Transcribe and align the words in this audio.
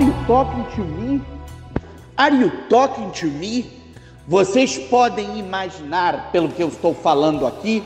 Are 0.00 0.06
you 0.06 0.14
talking 0.26 0.64
to 0.76 0.80
me? 0.82 1.22
Are 2.16 2.34
you 2.34 2.50
talking 2.70 3.10
to 3.20 3.26
me? 3.26 3.70
Vocês 4.26 4.78
podem 4.78 5.38
imaginar, 5.38 6.32
pelo 6.32 6.48
que 6.48 6.62
eu 6.62 6.68
estou 6.68 6.94
falando 6.94 7.46
aqui, 7.46 7.82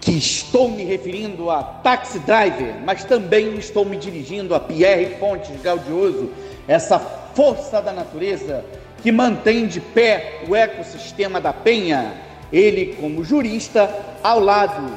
que 0.00 0.12
estou 0.12 0.70
me 0.70 0.84
referindo 0.84 1.50
a 1.50 1.64
Taxi 1.64 2.20
Driver, 2.20 2.76
mas 2.84 3.02
também 3.02 3.56
estou 3.56 3.84
me 3.84 3.96
dirigindo 3.96 4.54
a 4.54 4.60
Pierre 4.60 5.16
Pontes 5.16 5.60
Gaudioso, 5.60 6.30
essa 6.68 7.00
força 7.00 7.82
da 7.82 7.92
natureza 7.92 8.64
que 9.02 9.10
mantém 9.10 9.66
de 9.66 9.80
pé 9.80 10.44
o 10.48 10.54
ecossistema 10.54 11.40
da 11.40 11.52
Penha. 11.52 12.14
Ele, 12.52 12.94
como 13.00 13.24
jurista, 13.24 13.92
ao 14.22 14.38
lado 14.38 14.96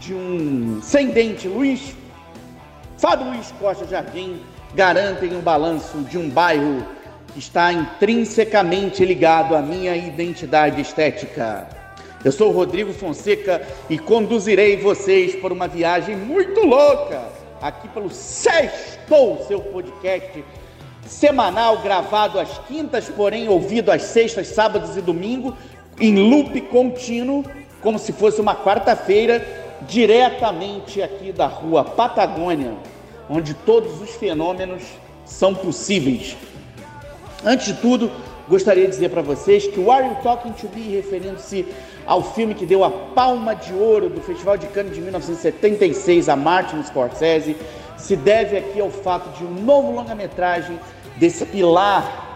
de 0.00 0.12
um 0.12 0.80
sem-dente 0.82 1.46
Luiz, 1.46 1.94
Fábio 2.98 3.28
Luiz 3.28 3.52
Costa 3.60 3.86
Jardim, 3.86 4.40
garantem 4.74 5.36
o 5.36 5.42
balanço 5.42 5.98
de 5.98 6.18
um 6.18 6.28
bairro 6.28 6.86
que 7.32 7.38
está 7.38 7.72
intrinsecamente 7.72 9.04
ligado 9.04 9.54
à 9.54 9.62
minha 9.62 9.96
identidade 9.96 10.80
estética. 10.80 11.66
Eu 12.24 12.30
sou 12.30 12.52
Rodrigo 12.52 12.92
Fonseca 12.92 13.62
e 13.90 13.98
conduzirei 13.98 14.76
vocês 14.76 15.34
por 15.34 15.50
uma 15.50 15.66
viagem 15.66 16.16
muito 16.16 16.60
louca 16.60 17.22
aqui 17.60 17.88
pelo 17.88 18.10
Sextou, 18.10 19.44
seu 19.46 19.60
podcast 19.60 20.44
semanal 21.06 21.78
gravado 21.78 22.38
às 22.38 22.58
quintas, 22.66 23.08
porém 23.08 23.48
ouvido 23.48 23.90
às 23.90 24.02
sextas, 24.02 24.48
sábados 24.48 24.96
e 24.96 25.00
domingo 25.00 25.56
em 26.00 26.16
loop 26.16 26.60
contínuo, 26.62 27.44
como 27.80 27.98
se 27.98 28.12
fosse 28.12 28.40
uma 28.40 28.54
quarta-feira, 28.54 29.44
diretamente 29.82 31.02
aqui 31.02 31.32
da 31.32 31.46
rua 31.46 31.84
Patagônia, 31.84 32.74
onde 33.28 33.54
todos 33.54 34.00
os 34.00 34.10
fenômenos 34.10 34.82
são 35.24 35.54
possíveis. 35.54 36.36
Antes 37.44 37.66
de 37.66 37.74
tudo, 37.74 38.10
gostaria 38.48 38.84
de 38.84 38.90
dizer 38.90 39.10
para 39.10 39.22
vocês 39.22 39.66
que 39.66 39.80
o 39.80 39.90
Are 39.90 40.06
You 40.06 40.16
Talking 40.22 40.52
to 40.52 40.68
Me, 40.74 40.94
referindo-se 40.96 41.66
ao 42.06 42.22
filme 42.22 42.54
que 42.54 42.66
deu 42.66 42.84
a 42.84 42.90
palma 42.90 43.54
de 43.54 43.72
ouro 43.72 44.08
do 44.08 44.20
Festival 44.20 44.56
de 44.56 44.66
Cannes 44.68 44.94
de 44.94 45.00
1976 45.00 46.28
a 46.28 46.36
Martin 46.36 46.82
Scorsese, 46.82 47.56
se 47.96 48.16
deve 48.16 48.56
aqui 48.56 48.80
ao 48.80 48.90
fato 48.90 49.36
de 49.38 49.44
um 49.44 49.64
novo 49.64 49.92
longa-metragem 49.92 50.78
desse 51.16 51.46
pilar 51.46 52.30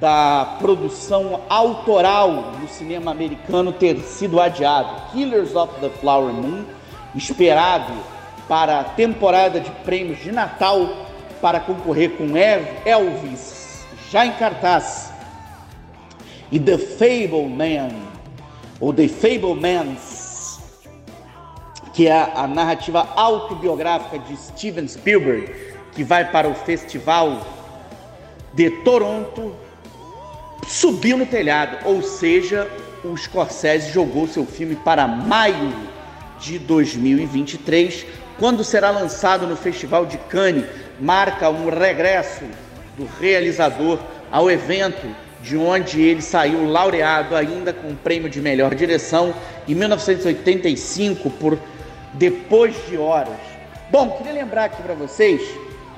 da 0.00 0.56
produção 0.58 1.42
autoral 1.48 2.54
no 2.58 2.68
cinema 2.68 3.10
americano 3.10 3.72
ter 3.72 3.98
sido 4.00 4.40
adiado. 4.40 5.10
Killers 5.12 5.54
of 5.54 5.78
the 5.80 5.90
Flower 6.00 6.32
Moon, 6.32 6.64
esperado 7.14 7.92
para 8.50 8.80
a 8.80 8.84
temporada 8.84 9.60
de 9.60 9.70
prêmios 9.84 10.18
de 10.24 10.32
Natal 10.32 11.06
para 11.40 11.60
concorrer 11.60 12.16
com 12.16 12.36
Elvis, 12.36 13.86
já 14.10 14.26
em 14.26 14.32
cartaz. 14.32 15.12
E 16.50 16.58
The 16.58 16.76
Fable 16.76 17.48
Man, 17.48 17.94
ou 18.80 18.92
The 18.92 19.06
Fablemans, 19.06 20.58
que 21.94 22.08
é 22.08 22.32
a 22.34 22.48
narrativa 22.48 23.08
autobiográfica 23.14 24.18
de 24.18 24.36
Steven 24.36 24.88
Spielberg, 24.88 25.54
que 25.92 26.02
vai 26.02 26.28
para 26.28 26.48
o 26.48 26.54
Festival 26.54 27.46
de 28.52 28.68
Toronto, 28.82 29.54
subiu 30.66 31.16
no 31.16 31.24
telhado, 31.24 31.86
ou 31.86 32.02
seja, 32.02 32.68
o 33.04 33.16
Scorsese 33.16 33.92
jogou 33.92 34.26
seu 34.26 34.44
filme 34.44 34.74
para 34.74 35.06
maio 35.06 35.72
de 36.40 36.58
2023, 36.58 38.06
quando 38.40 38.64
será 38.64 38.90
lançado 38.90 39.46
no 39.46 39.54
Festival 39.54 40.04
de 40.06 40.16
Cannes, 40.16 40.64
marca 40.98 41.50
um 41.50 41.68
regresso 41.68 42.46
do 42.96 43.06
realizador 43.20 43.98
ao 44.32 44.50
evento 44.50 45.06
de 45.42 45.58
onde 45.58 46.00
ele 46.00 46.22
saiu 46.22 46.64
laureado 46.64 47.36
ainda 47.36 47.74
com 47.74 47.88
o 47.88 47.96
prêmio 47.96 48.30
de 48.30 48.40
melhor 48.40 48.74
direção 48.74 49.34
em 49.68 49.74
1985 49.74 51.28
por 51.32 51.58
Depois 52.14 52.74
de 52.88 52.96
Horas. 52.96 53.36
Bom, 53.90 54.12
queria 54.12 54.32
lembrar 54.32 54.64
aqui 54.64 54.82
para 54.82 54.94
vocês 54.94 55.42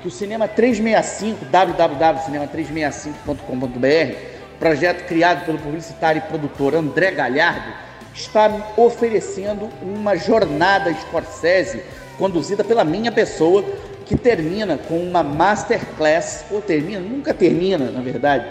que 0.01 0.09
o 0.09 0.11
Cinema 0.11 0.45
365, 0.45 1.45
www.cinema365.com.br, 1.45 4.17
projeto 4.59 5.07
criado 5.07 5.45
pelo 5.45 5.59
publicitário 5.59 6.19
e 6.19 6.27
produtor 6.27 6.75
André 6.75 7.11
Galhardo, 7.11 7.71
está 8.13 8.51
oferecendo 8.75 9.69
uma 9.81 10.17
jornada 10.17 10.93
Scorsese 10.93 11.81
conduzida 12.17 12.63
pela 12.63 12.83
minha 12.83 13.11
pessoa, 13.11 13.63
que 14.05 14.17
termina 14.17 14.77
com 14.77 14.97
uma 14.97 15.23
masterclass, 15.23 16.45
ou 16.51 16.61
termina, 16.61 16.99
nunca 16.99 17.33
termina, 17.33 17.89
na 17.89 18.01
verdade, 18.01 18.45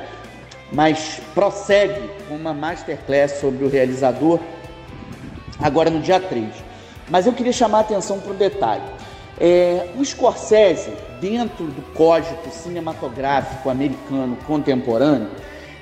mas 0.72 1.20
prossegue 1.34 2.10
com 2.28 2.34
uma 2.34 2.54
masterclass 2.54 3.32
sobre 3.40 3.64
o 3.64 3.68
realizador 3.68 4.40
agora 5.60 5.90
no 5.90 6.00
dia 6.00 6.18
3. 6.18 6.48
Mas 7.10 7.26
eu 7.26 7.32
queria 7.32 7.52
chamar 7.52 7.78
a 7.78 7.80
atenção 7.82 8.18
para 8.18 8.32
um 8.32 8.36
detalhe. 8.36 8.82
É, 9.38 9.88
o 9.96 10.04
Scorsese, 10.04 10.92
dentro 11.20 11.66
do 11.66 11.82
código 11.94 12.50
cinematográfico 12.50 13.68
americano 13.68 14.36
contemporâneo, 14.46 15.28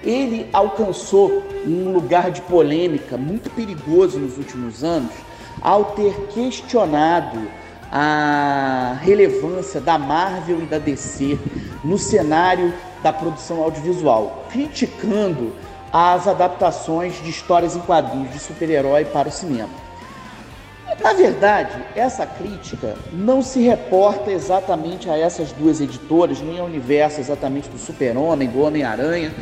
ele 0.02 0.48
alcançou 0.52 1.42
um 1.66 1.92
lugar 1.92 2.30
de 2.30 2.41
polêmica 2.42 3.16
muito 3.16 3.50
perigoso 3.50 4.18
nos 4.18 4.38
últimos 4.38 4.82
anos 4.82 5.12
ao 5.60 5.86
ter 5.92 6.14
questionado 6.32 7.48
a 7.90 8.96
relevância 9.02 9.80
da 9.80 9.98
Marvel 9.98 10.62
e 10.62 10.66
da 10.66 10.78
DC 10.78 11.38
no 11.82 11.98
cenário 11.98 12.72
da 13.02 13.12
produção 13.12 13.62
audiovisual, 13.62 14.44
criticando 14.50 15.52
as 15.92 16.28
adaptações 16.28 17.20
de 17.22 17.30
histórias 17.30 17.74
em 17.74 17.80
quadrinhos 17.80 18.32
de 18.32 18.38
super-herói 18.38 19.04
para 19.04 19.28
o 19.28 19.32
cinema. 19.32 19.70
Na 21.02 21.12
verdade, 21.14 21.72
essa 21.96 22.26
crítica 22.26 22.94
não 23.12 23.42
se 23.42 23.60
reporta 23.60 24.30
exatamente 24.30 25.08
a 25.08 25.16
essas 25.16 25.50
duas 25.52 25.80
editoras, 25.80 26.40
nem 26.40 26.60
ao 26.60 26.66
universo 26.66 27.20
exatamente 27.20 27.68
do 27.70 27.78
Super-Homem, 27.78 28.48
do 28.48 28.60
Homem-Aranha, 28.60 29.32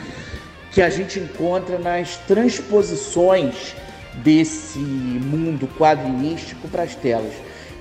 que 0.70 0.80
a 0.80 0.88
gente 0.88 1.18
encontra 1.18 1.78
nas 1.78 2.16
transposições 2.28 3.74
desse 4.22 4.78
mundo 4.78 5.68
quadrinístico 5.76 6.68
para 6.68 6.84
as 6.84 6.94
telas. 6.94 7.32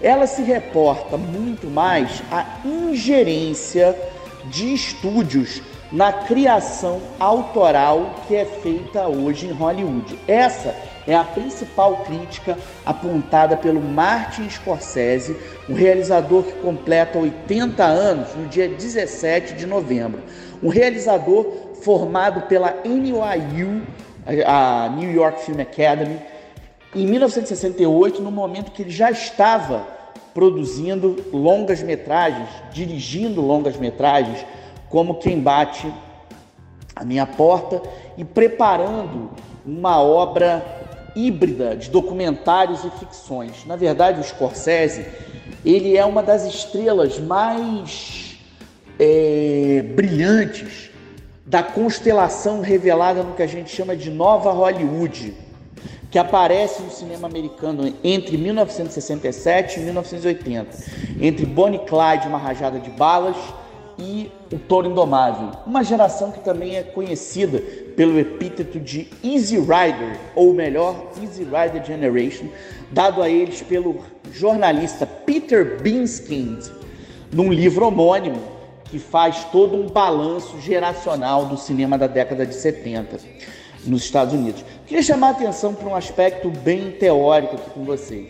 Ela 0.02 0.28
se 0.28 0.44
reporta 0.44 1.18
muito 1.18 1.68
mais 1.68 2.22
à 2.31 2.46
ingerência 2.63 3.97
de 4.46 4.74
estúdios 4.74 5.62
na 5.91 6.12
criação 6.12 7.02
autoral 7.19 8.16
que 8.28 8.36
é 8.36 8.46
feita 8.46 9.07
hoje 9.07 9.47
em 9.47 9.52
Hollywood. 9.52 10.19
Essa 10.28 10.75
é 11.07 11.16
a 11.16 11.24
principal 11.24 12.03
crítica 12.03 12.57
apontada 12.86 13.56
pelo 13.56 13.81
Martin 13.81 14.50
Scorsese, 14.50 15.38
um 15.69 15.74
realizador 15.74 16.44
que 16.44 16.53
completa 16.53 17.18
80 17.18 17.84
anos 17.84 18.36
no 18.36 18.46
dia 18.47 18.68
17 18.68 19.53
de 19.53 19.66
novembro. 19.66 20.22
Um 20.62 20.68
realizador 20.68 21.46
formado 21.81 22.41
pela 22.41 22.75
NYU, 22.84 23.81
a 24.46 24.90
New 24.90 25.12
York 25.12 25.41
Film 25.44 25.62
Academy, 25.62 26.19
em 27.03 27.08
1968, 27.08 28.22
no 28.22 28.31
momento 28.31 28.72
que 28.72 28.81
ele 28.81 28.90
já 28.90 29.12
estava 29.12 29.88
produzindo 30.34 31.25
longas 31.34 31.81
metragens, 31.81 32.50
dirigindo 32.71 33.42
longas 33.42 33.77
metragens, 33.77 34.45
como 34.89 35.16
quem 35.16 35.39
bate 35.39 35.92
a 36.95 37.04
minha 37.04 37.25
porta 37.25 37.81
e 38.18 38.24
preparando 38.24 39.31
uma 39.66 40.01
obra 40.01 40.66
híbrida 41.16 41.75
de 41.75 41.89
documentários 41.89 42.83
e 42.83 42.89
ficções. 42.92 43.66
Na 43.66 43.75
verdade, 43.75 44.19
o 44.19 44.24
Scorsese 44.24 45.06
ele 45.66 45.98
é 45.98 46.06
uma 46.06 46.24
das 46.24 46.45
estrelas 46.45 47.19
mais 47.19 48.38
é, 49.00 49.83
brilhantes 49.95 50.89
da 51.45 51.63
constelação 51.63 52.62
revelada 52.62 53.24
no 53.24 53.33
que 53.33 53.42
a 53.42 53.48
gente 53.48 53.69
chama 53.69 53.95
de 53.95 54.10
Nova 54.10 54.51
Hollywood, 54.51 55.33
que 56.09 56.18
aparece 56.18 56.81
no 56.81 56.89
cinema 56.89 57.27
americano 57.27 57.94
entre 58.04 58.38
1967 58.38 59.80
e 59.80 59.83
1980, 59.83 60.77
entre 61.19 61.45
Bonnie 61.45 61.80
Clyde, 61.80 62.27
uma 62.27 62.38
rajada 62.38 62.80
de 62.80 62.89
balas, 62.89 63.36
e 64.00 64.31
o 64.54 64.59
Toro 64.59 64.88
Indomável, 64.88 65.51
uma 65.65 65.83
geração 65.83 66.31
que 66.31 66.39
também 66.39 66.75
é 66.75 66.83
conhecida 66.83 67.59
pelo 67.95 68.19
epíteto 68.19 68.80
de 68.80 69.07
Easy 69.24 69.57
Rider, 69.57 70.19
ou 70.36 70.54
melhor, 70.54 71.07
Easy 71.21 71.44
Rider 71.44 71.83
Generation, 71.83 72.45
dado 72.92 73.24
a 73.24 73.30
eles 73.30 73.62
pelo 73.63 74.01
jornalista 74.31 75.06
Peter 75.06 75.81
Binskind, 75.81 76.63
num 77.33 77.51
livro 77.51 77.88
homônimo 77.88 78.39
que 78.86 79.00
faz 79.00 79.44
todo 79.45 79.75
um 79.75 79.88
balanço 79.88 80.62
geracional 80.62 81.45
do 81.45 81.57
cinema 81.57 81.98
da 81.98 82.07
década 82.07 82.45
de 82.45 82.54
70 82.54 83.18
nos 83.88 84.04
Estados 84.04 84.34
Unidos. 84.34 84.63
Queria 84.86 85.01
chamar 85.01 85.30
a 85.30 85.31
atenção 85.31 85.74
para 85.74 85.88
um 85.88 85.95
aspecto 85.95 86.50
bem 86.50 86.92
teórico 86.92 87.56
aqui 87.56 87.69
com 87.72 87.84
vocês. 87.84 88.30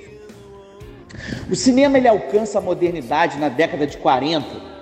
O 1.50 1.56
cinema 1.56 1.98
ele 1.98 2.08
alcança 2.08 2.60
a 2.60 2.62
modernidade 2.62 3.38
na 3.38 3.50
década 3.50 3.88
de 3.88 3.98
40 3.98 4.78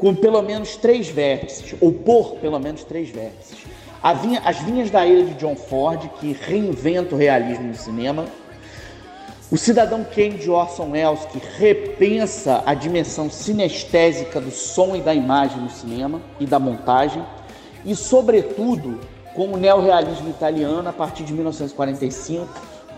com 0.00 0.14
pelo 0.14 0.40
menos 0.40 0.76
três 0.76 1.08
vértices, 1.08 1.74
ou 1.78 1.92
por 1.92 2.36
pelo 2.36 2.58
menos 2.58 2.82
três 2.82 3.10
vértices. 3.10 3.58
Vinha, 4.22 4.40
as 4.46 4.58
vinhas 4.60 4.90
da 4.90 5.06
ira 5.06 5.24
de 5.24 5.34
John 5.34 5.54
Ford, 5.54 6.08
que 6.18 6.32
reinventa 6.32 7.14
o 7.14 7.18
realismo 7.18 7.68
no 7.68 7.74
cinema. 7.74 8.24
O 9.50 9.58
Cidadão 9.58 10.02
Kane 10.02 10.38
de 10.38 10.50
Orson 10.50 10.92
Welles, 10.92 11.26
que 11.26 11.38
repensa 11.58 12.62
a 12.64 12.72
dimensão 12.72 13.28
sinestésica 13.28 14.40
do 14.40 14.50
som 14.50 14.96
e 14.96 15.02
da 15.02 15.12
imagem 15.12 15.58
no 15.58 15.68
cinema 15.68 16.22
e 16.38 16.46
da 16.46 16.58
montagem. 16.58 17.22
E, 17.84 17.94
sobretudo, 17.94 18.98
com 19.34 19.52
o 19.52 19.56
neorrealismo 19.56 20.28
italiano 20.28 20.88
a 20.88 20.92
partir 20.92 21.24
de 21.24 21.32
1945, 21.32 22.48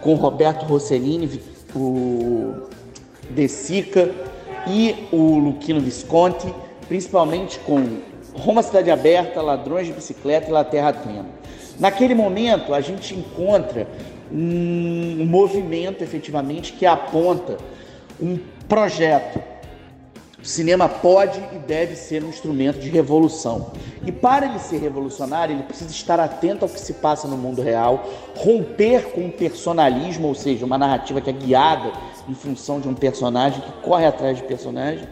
com 0.01 0.15
Roberto 0.15 0.65
Rossellini, 0.65 1.41
o 1.75 2.69
De 3.31 3.49
Sica 3.49 4.11
e 4.67 5.09
o 5.13 5.39
Luchino 5.39 5.81
Visconti, 5.81 6.53
principalmente 6.89 7.59
com 7.61 8.01
Roma 8.35 8.63
Cidade 8.63 8.91
Aberta, 8.91 9.43
Ladrões 9.43 9.87
de 9.87 9.93
Bicicleta 9.93 10.49
e 10.49 10.53
La 10.53 10.65
Terra 10.65 10.93
Trema. 10.93 11.27
Naquele 11.79 12.15
momento, 12.15 12.75
a 12.75 12.81
gente 12.81 13.15
encontra 13.15 13.87
um 14.31 15.27
movimento, 15.27 16.03
efetivamente, 16.03 16.73
que 16.73 16.87
aponta 16.87 17.59
um 18.21 18.39
projeto. 18.69 19.52
O 20.43 20.45
cinema 20.45 20.89
pode 20.89 21.39
e 21.53 21.59
deve 21.59 21.95
ser 21.95 22.25
um 22.25 22.29
instrumento 22.29 22.81
de 22.81 22.89
revolução. 22.89 23.71
E 24.05 24.11
para 24.11 24.47
ele 24.47 24.59
ser 24.59 24.79
revolucionário, 24.79 25.55
ele 25.55 25.63
precisa 25.63 25.93
estar 25.93 26.19
atento 26.19 26.65
ao 26.65 26.69
que 26.69 26.81
se 26.81 26.95
passa 26.95 27.29
no 27.29 27.37
mundo 27.37 27.63
real, 27.63 28.05
romper 28.37 29.13
com 29.13 29.27
o 29.27 29.31
personalismo, 29.31 30.27
ou 30.27 30.35
seja, 30.35 30.67
uma 30.67 30.77
narrativa 30.77 31.21
que 31.21 31.31
é 31.31 31.33
guiada 31.33 31.93
em 32.29 32.35
função 32.35 32.81
de 32.81 32.89
um 32.89 32.95
personagem, 32.95 33.61
que 33.61 33.71
corre 33.83 34.05
atrás 34.05 34.37
de 34.37 34.43
personagem, 34.43 35.07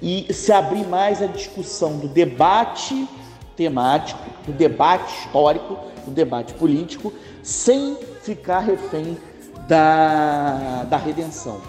e 0.00 0.32
se 0.32 0.52
abrir 0.52 0.86
mais 0.86 1.20
à 1.20 1.26
discussão 1.26 1.96
do 1.98 2.06
debate 2.06 3.08
temático, 3.56 4.22
do 4.46 4.52
debate 4.52 5.12
histórico, 5.18 5.78
do 6.06 6.12
debate 6.12 6.54
político, 6.54 7.12
sem 7.42 7.98
ficar 8.22 8.60
refém 8.60 9.18
da, 9.66 10.84
da 10.84 10.96
redenção. 10.96 11.60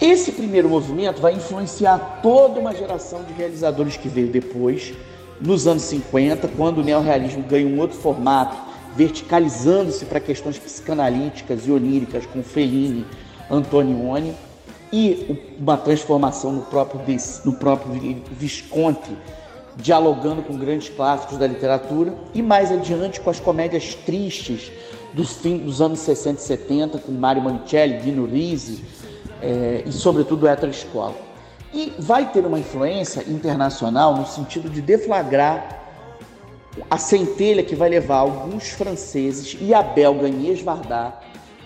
Esse 0.00 0.30
primeiro 0.30 0.68
movimento 0.68 1.22
vai 1.22 1.32
influenciar 1.32 2.20
toda 2.22 2.60
uma 2.60 2.74
geração 2.74 3.24
de 3.24 3.32
realizadores 3.32 3.96
que 3.96 4.08
veio 4.08 4.28
depois, 4.28 4.92
nos 5.40 5.66
anos 5.66 5.84
50, 5.84 6.48
quando 6.48 6.78
o 6.78 6.84
neorrealismo 6.84 7.42
ganha 7.42 7.66
um 7.66 7.80
outro 7.80 7.96
formato, 7.96 8.56
verticalizando-se 8.94 10.04
para 10.04 10.20
questões 10.20 10.58
psicanalíticas 10.58 11.66
e 11.66 11.72
oníricas 11.72 12.26
com 12.26 12.42
Fellini, 12.42 13.06
Antonioni 13.50 14.34
e 14.92 15.56
uma 15.58 15.78
transformação 15.78 16.52
no 16.52 16.62
próprio, 16.62 17.00
no 17.44 17.54
próprio 17.54 18.22
Visconti, 18.32 19.16
dialogando 19.76 20.42
com 20.42 20.58
grandes 20.58 20.90
clássicos 20.90 21.38
da 21.38 21.46
literatura, 21.46 22.14
e 22.34 22.42
mais 22.42 22.70
adiante 22.70 23.20
com 23.20 23.30
as 23.30 23.40
comédias 23.40 23.94
tristes 23.94 24.70
dos, 25.14 25.32
fim, 25.36 25.56
dos 25.56 25.80
anos 25.80 26.00
60 26.00 26.38
e 26.38 26.44
70, 26.44 26.98
com 26.98 27.12
Mario 27.12 27.42
Mancelli, 27.42 27.98
Dino 27.98 28.26
Risi 28.26 28.84
é, 29.42 29.82
e, 29.86 29.92
sobretudo, 29.92 30.46
Hétero 30.46 30.70
Escola. 30.70 31.14
E 31.72 31.92
vai 31.98 32.30
ter 32.30 32.44
uma 32.46 32.58
influência 32.58 33.22
internacional 33.28 34.16
no 34.16 34.26
sentido 34.26 34.70
de 34.70 34.80
deflagrar 34.80 35.82
a 36.90 36.98
centelha 36.98 37.62
que 37.62 37.74
vai 37.74 37.88
levar 37.88 38.18
alguns 38.18 38.68
franceses 38.68 39.56
e 39.60 39.72
a 39.74 39.82
belga 39.82 40.28
Inês 40.28 40.60
Varda 40.60 41.14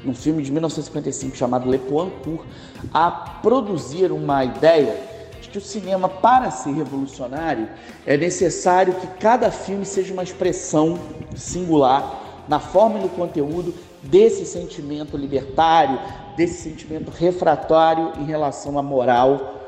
num 0.05 0.14
filme 0.14 0.43
de 0.43 0.50
1955 0.50 1.37
chamado 1.37 1.70
Le 1.70 1.78
Poincourt, 1.78 2.44
a 2.93 3.11
produzir 3.11 4.11
uma 4.11 4.44
ideia 4.44 4.96
de 5.40 5.49
que 5.49 5.58
o 5.58 5.61
cinema, 5.61 6.08
para 6.08 6.50
ser 6.50 6.72
revolucionário, 6.72 7.69
é 8.06 8.17
necessário 8.17 8.94
que 8.94 9.06
cada 9.19 9.50
filme 9.50 9.84
seja 9.84 10.12
uma 10.12 10.22
expressão 10.22 10.99
singular 11.37 12.44
na 12.49 12.58
forma 12.58 12.99
e 12.99 13.02
no 13.02 13.08
conteúdo 13.08 13.75
desse 14.02 14.46
sentimento 14.46 15.17
libertário, 15.17 15.99
desse 16.37 16.62
sentimento 16.62 17.11
refratário 17.11 18.12
em 18.19 18.25
relação 18.25 18.79
à 18.79 18.82
moral 18.82 19.65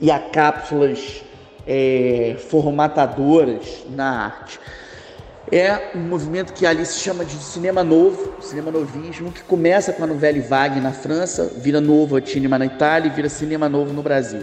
e 0.00 0.10
a 0.10 0.18
cápsulas 0.18 1.22
é, 1.66 2.36
formatadoras 2.48 3.84
na 3.90 4.26
arte 4.26 4.60
é 5.52 5.92
um 5.94 6.00
movimento 6.00 6.52
que 6.52 6.66
ali 6.66 6.84
se 6.86 6.98
chama 6.98 7.24
de 7.24 7.34
cinema 7.34 7.84
novo, 7.84 8.42
cinema 8.42 8.70
novismo, 8.70 9.30
que 9.30 9.42
começa 9.42 9.92
com 9.92 10.02
a 10.02 10.06
Nouvelle 10.06 10.40
Vague 10.40 10.80
na 10.80 10.92
França, 10.92 11.52
vira 11.56 11.80
novo 11.80 12.20
cinema 12.26 12.58
na 12.58 12.66
Itália 12.66 13.08
e 13.08 13.14
vira 13.14 13.28
cinema 13.28 13.68
novo 13.68 13.92
no 13.92 14.02
Brasil. 14.02 14.42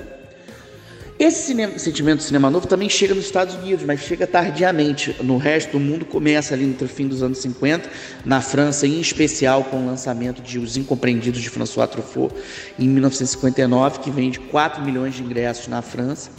Esse 1.21 1.43
cinema, 1.43 1.77
sentimento 1.77 2.17
de 2.17 2.23
cinema 2.23 2.49
novo 2.49 2.65
também 2.65 2.89
chega 2.89 3.13
nos 3.13 3.25
Estados 3.25 3.53
Unidos, 3.53 3.85
mas 3.85 3.99
chega 3.99 4.25
tardiamente. 4.25 5.15
No 5.21 5.37
resto 5.37 5.73
do 5.73 5.79
mundo 5.79 6.03
começa 6.03 6.55
ali 6.55 6.65
no 6.65 6.87
fim 6.87 7.07
dos 7.07 7.21
anos 7.21 7.37
50, 7.37 7.87
na 8.25 8.41
França 8.41 8.87
em 8.87 8.99
especial 8.99 9.63
com 9.65 9.83
o 9.83 9.85
lançamento 9.85 10.41
de 10.41 10.57
Os 10.57 10.77
Incompreendidos 10.77 11.39
de 11.39 11.47
François 11.47 11.87
Truffaut 11.87 12.33
em 12.79 12.89
1959, 12.89 13.99
que 13.99 14.09
vende 14.09 14.39
4 14.39 14.83
milhões 14.83 15.13
de 15.13 15.21
ingressos 15.21 15.67
na 15.67 15.83
França, 15.83 16.31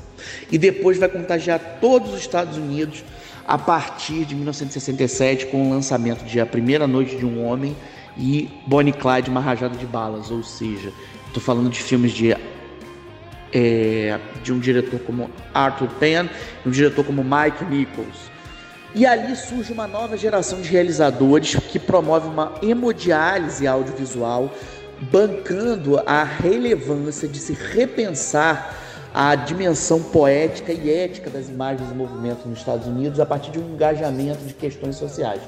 e 0.50 0.58
depois 0.58 0.98
vai 0.98 1.08
contagiar 1.08 1.78
todos 1.80 2.12
os 2.12 2.18
Estados 2.18 2.58
Unidos 2.58 3.04
a 3.46 3.56
partir 3.56 4.24
de 4.24 4.34
1967, 4.34 5.46
com 5.46 5.68
o 5.68 5.70
lançamento 5.70 6.24
de 6.24 6.40
A 6.40 6.46
Primeira 6.46 6.88
Noite 6.88 7.14
de 7.14 7.24
um 7.24 7.46
Homem 7.46 7.76
e 8.18 8.50
Bonnie 8.66 8.92
Clyde, 8.92 9.30
Uma 9.30 9.40
Rajada 9.40 9.76
de 9.76 9.86
Balas. 9.86 10.32
Ou 10.32 10.42
seja, 10.42 10.92
estou 11.28 11.40
falando 11.40 11.70
de 11.70 11.80
filmes 11.80 12.10
de, 12.10 12.34
é, 13.52 14.18
de 14.42 14.52
um 14.52 14.58
diretor 14.58 14.98
como 15.00 15.30
Arthur 15.52 15.88
Penn 16.00 16.28
um 16.64 16.70
diretor 16.70 17.04
como 17.04 17.22
Mike 17.22 17.64
Nichols. 17.64 18.32
E 18.94 19.06
ali 19.06 19.34
surge 19.34 19.72
uma 19.72 19.86
nova 19.86 20.16
geração 20.16 20.60
de 20.60 20.68
realizadores 20.68 21.56
que 21.56 21.78
promove 21.78 22.28
uma 22.28 22.54
hemodiálise 22.62 23.66
audiovisual, 23.66 24.52
bancando 25.10 25.98
a 26.04 26.22
relevância 26.22 27.26
de 27.26 27.38
se 27.38 27.54
repensar 27.54 28.76
a 29.14 29.34
dimensão 29.34 30.02
poética 30.02 30.72
e 30.72 30.90
ética 30.90 31.28
das 31.28 31.48
imagens 31.48 31.90
e 31.90 31.94
movimentos 31.94 32.44
nos 32.46 32.58
Estados 32.58 32.86
Unidos 32.86 33.20
a 33.20 33.26
partir 33.26 33.50
de 33.50 33.58
um 33.58 33.74
engajamento 33.74 34.44
de 34.44 34.54
questões 34.54 34.96
sociais. 34.96 35.40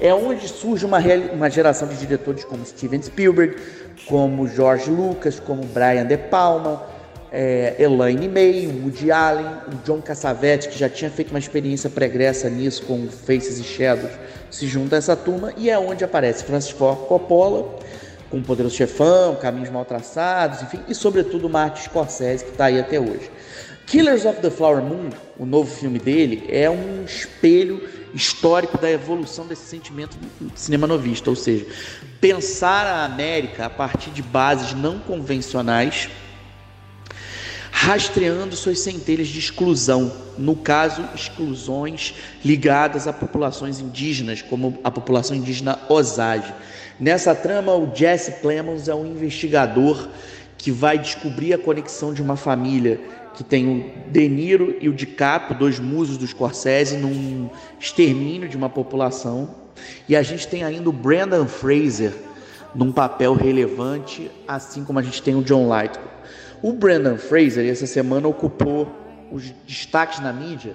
É 0.00 0.12
onde 0.12 0.48
surge 0.48 0.84
uma, 0.84 0.98
uma 1.32 1.50
geração 1.50 1.86
de 1.86 1.96
diretores 1.96 2.44
como 2.44 2.64
Steven 2.64 3.02
Spielberg, 3.02 3.56
como 4.06 4.48
George 4.48 4.90
Lucas, 4.90 5.38
como 5.38 5.64
Brian 5.66 6.06
De 6.06 6.16
Palma, 6.16 6.82
é, 7.32 7.74
Elaine 7.78 8.28
May, 8.28 8.66
Woody 8.66 9.10
Allen, 9.10 9.46
o 9.72 9.76
John 9.86 10.02
Cassavetes, 10.02 10.66
que 10.66 10.78
já 10.78 10.88
tinha 10.88 11.10
feito 11.10 11.30
uma 11.30 11.38
experiência 11.38 11.88
pregressa 11.88 12.50
nisso 12.50 12.82
com 12.82 13.08
Faces 13.08 13.58
e 13.58 13.64
Shadows, 13.64 14.12
se 14.50 14.66
junta 14.66 14.96
a 14.96 14.98
essa 14.98 15.16
turma 15.16 15.54
e 15.56 15.70
é 15.70 15.78
onde 15.78 16.04
aparece 16.04 16.44
Francis 16.44 16.70
Ford 16.70 17.06
Coppola, 17.06 17.78
com 18.30 18.38
o 18.38 18.42
Poderoso 18.42 18.76
Chefão, 18.76 19.36
Caminhos 19.36 19.70
Mal 19.70 19.84
Traçados, 19.84 20.62
enfim, 20.62 20.80
e 20.88 20.94
sobretudo 20.94 21.48
Martin 21.48 21.82
Scorsese, 21.84 22.44
que 22.44 22.50
está 22.50 22.66
aí 22.66 22.78
até 22.78 23.00
hoje. 23.00 23.30
Killers 23.86 24.24
of 24.24 24.40
the 24.40 24.50
Flower 24.50 24.82
Moon, 24.82 25.10
o 25.38 25.44
novo 25.44 25.70
filme 25.70 25.98
dele, 25.98 26.44
é 26.48 26.70
um 26.70 27.04
espelho 27.04 27.86
histórico 28.14 28.78
da 28.78 28.90
evolução 28.90 29.46
desse 29.46 29.64
sentimento 29.64 30.16
do 30.40 30.50
cinema 30.54 30.86
novista, 30.86 31.30
ou 31.30 31.36
seja, 31.36 31.66
pensar 32.20 32.86
a 32.86 33.04
América 33.04 33.66
a 33.66 33.70
partir 33.70 34.10
de 34.10 34.22
bases 34.22 34.72
não 34.74 34.98
convencionais, 34.98 36.08
rastreando 37.82 38.54
suas 38.54 38.78
centelhas 38.78 39.26
de 39.26 39.40
exclusão, 39.40 40.12
no 40.38 40.54
caso, 40.54 41.04
exclusões 41.16 42.14
ligadas 42.44 43.08
a 43.08 43.12
populações 43.12 43.80
indígenas, 43.80 44.40
como 44.40 44.78
a 44.84 44.90
população 44.90 45.36
indígena 45.36 45.76
Osage 45.88 46.54
Nessa 47.00 47.34
trama, 47.34 47.74
o 47.74 47.92
Jesse 47.92 48.40
Plemons 48.40 48.86
é 48.86 48.94
um 48.94 49.04
investigador 49.04 50.08
que 50.56 50.70
vai 50.70 50.96
descobrir 50.96 51.52
a 51.52 51.58
conexão 51.58 52.14
de 52.14 52.22
uma 52.22 52.36
família 52.36 53.00
que 53.34 53.42
tem 53.42 53.66
o 53.66 54.10
De 54.12 54.28
Niro 54.28 54.76
e 54.80 54.88
o 54.88 54.92
DiCaprio, 54.92 55.58
dois 55.58 55.80
musos 55.80 56.16
do 56.16 56.24
Scorsese, 56.24 56.98
num 56.98 57.50
extermínio 57.80 58.48
de 58.48 58.56
uma 58.56 58.68
população. 58.68 59.52
E 60.08 60.14
a 60.14 60.22
gente 60.22 60.46
tem 60.46 60.62
ainda 60.62 60.88
o 60.88 60.92
Brandon 60.92 61.48
Fraser 61.48 62.12
num 62.72 62.92
papel 62.92 63.34
relevante, 63.34 64.30
assim 64.46 64.84
como 64.84 65.00
a 65.00 65.02
gente 65.02 65.20
tem 65.20 65.34
o 65.34 65.42
John 65.42 65.64
Lithgow. 65.64 66.21
O 66.62 66.72
Brandon 66.72 67.16
Fraser, 67.16 67.68
essa 67.68 67.86
semana, 67.86 68.28
ocupou 68.28 68.88
os 69.32 69.50
destaques 69.66 70.20
na 70.20 70.32
mídia 70.32 70.74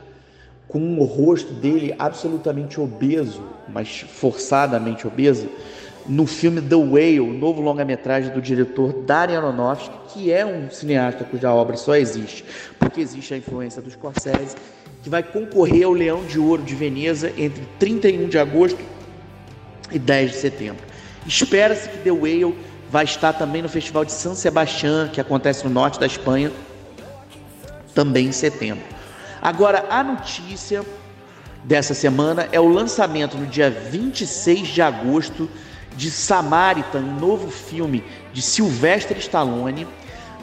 com 0.68 1.00
o 1.00 1.04
rosto 1.06 1.54
dele 1.54 1.96
absolutamente 1.98 2.80
obeso, 2.80 3.42
mas 3.70 4.02
forçadamente 4.02 5.08
obeso, 5.08 5.48
no 6.06 6.28
filme 6.28 6.62
The 6.62 6.76
Whale, 6.76 7.38
novo 7.38 7.62
longa-metragem 7.62 8.34
do 8.34 8.42
diretor 8.42 8.92
Darren 9.04 9.38
Aronofsky, 9.38 9.96
que 10.10 10.32
é 10.32 10.46
um 10.46 10.70
cineasta 10.70 11.24
cuja 11.24 11.54
obra 11.54 11.78
só 11.78 11.96
existe 11.96 12.44
porque 12.88 13.02
existe 13.02 13.34
a 13.34 13.38
influência 13.38 13.82
dos 13.82 13.94
Scorsese, 13.94 14.56
que 15.04 15.10
vai 15.10 15.22
concorrer 15.22 15.86
ao 15.86 15.94
Leão 15.94 16.24
de 16.26 16.40
Ouro 16.40 16.64
de 16.64 16.74
Veneza 16.74 17.32
entre 17.38 17.64
31 17.78 18.28
de 18.28 18.40
agosto 18.40 18.80
e 19.92 20.00
10 20.00 20.32
de 20.32 20.38
setembro. 20.38 20.84
Espera-se 21.26 21.88
que 21.90 21.98
The 22.00 22.12
Whale 22.12 22.56
vai 22.90 23.04
estar 23.04 23.34
também 23.34 23.62
no 23.62 23.70
Festival 23.70 24.06
de 24.06 24.12
San 24.12 24.36
Sebastián, 24.36 25.10
que 25.12 25.20
acontece 25.20 25.64
no 25.66 25.70
norte 25.70 26.00
da 26.00 26.06
Espanha, 26.06 26.52
também 27.94 28.28
em 28.28 28.32
setembro. 28.32 28.84
Agora, 29.42 29.86
a 29.90 30.04
notícia 30.04 30.84
dessa 31.64 31.94
semana 31.94 32.48
é 32.52 32.60
o 32.60 32.68
lançamento 32.68 33.38
no 33.38 33.46
dia 33.46 33.70
26 33.70 34.68
de 34.68 34.82
agosto 34.82 35.50
de 35.96 36.12
Samaritan, 36.12 37.00
um 37.00 37.20
novo 37.20 37.50
filme 37.50 38.04
de 38.32 38.42
Sylvester 38.42 39.18
Stallone 39.18 39.88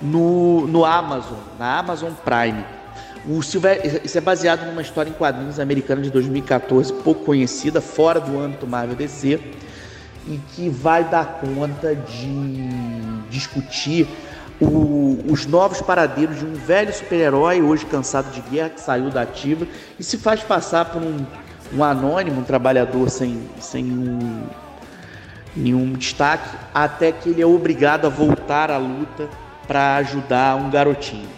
no, 0.03 0.67
no 0.67 0.85
Amazon, 0.85 1.39
na 1.59 1.79
Amazon 1.79 2.13
Prime. 2.13 2.65
O 3.27 3.43
Silver... 3.43 4.03
Isso 4.05 4.19
é 4.19 4.21
baseado 4.21 4.67
numa 4.67 4.83
história 4.83 5.09
em 5.09 5.15
quadrinhos 5.15 5.59
americana 5.59 6.03
de 6.03 6.11
2014, 6.11 6.93
pouco 6.93 7.25
conhecida, 7.25 7.81
fora 7.81 8.21
do 8.21 8.39
âmbito 8.39 8.67
Marvel 8.67 8.97
DC, 8.97 9.41
e 10.27 10.41
que 10.55 10.69
vai 10.69 11.05
dar 11.05 11.41
conta 11.41 11.95
de 11.95 12.39
discutir 13.29 14.09
o, 14.61 15.23
os 15.29 15.47
novos 15.47 15.81
paradeiros 15.81 16.39
de 16.39 16.45
um 16.45 16.55
velho 16.55 16.93
super-herói, 16.93 17.61
hoje 17.61 17.85
cansado 17.87 18.31
de 18.31 18.41
guerra, 18.43 18.71
que 18.71 18.81
saiu 18.81 19.11
da 19.11 19.23
ativa 19.23 19.67
e 19.99 20.05
se 20.05 20.17
faz 20.17 20.41
passar 20.43 20.87
por 20.87 21.03
um, 21.03 21.25
um 21.73 21.83
anônimo, 21.83 22.41
um 22.41 22.45
trabalhador 22.45 23.11
sem, 23.11 23.49
sem 23.61 23.85
um, 23.85 24.45
nenhum 25.57 25.93
destaque, 25.93 26.49
até 26.73 27.13
que 27.13 27.31
ele 27.31 27.43
é 27.43 27.47
obrigado 27.47 28.07
a 28.07 28.09
voltar 28.09 28.71
à 28.71 28.79
luta 28.79 29.29
para 29.67 29.97
ajudar 29.97 30.57
um 30.57 30.71
garotinho. 30.71 31.29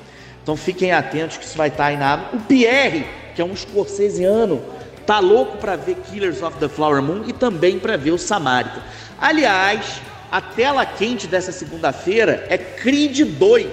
Então 0.42 0.56
fiquem 0.56 0.92
atentos 0.92 1.36
que 1.36 1.44
isso 1.44 1.56
vai 1.56 1.68
estar 1.68 1.86
aí 1.86 1.96
na. 1.96 2.30
O 2.32 2.38
Pierre, 2.40 3.06
que 3.34 3.42
é 3.42 3.44
um 3.44 3.52
escocesiano, 3.52 4.62
tá 5.06 5.20
louco 5.20 5.56
para 5.58 5.76
ver 5.76 5.96
Killers 6.10 6.42
of 6.42 6.58
the 6.58 6.68
Flower 6.68 7.00
Moon 7.00 7.22
e 7.26 7.32
também 7.32 7.78
para 7.78 7.96
ver 7.96 8.10
o 8.10 8.18
Samaritan. 8.18 8.82
Aliás, 9.18 10.00
a 10.30 10.40
tela 10.40 10.84
quente 10.84 11.26
dessa 11.26 11.52
segunda-feira 11.52 12.46
é 12.50 12.58
Creed 12.58 13.20
2. 13.20 13.68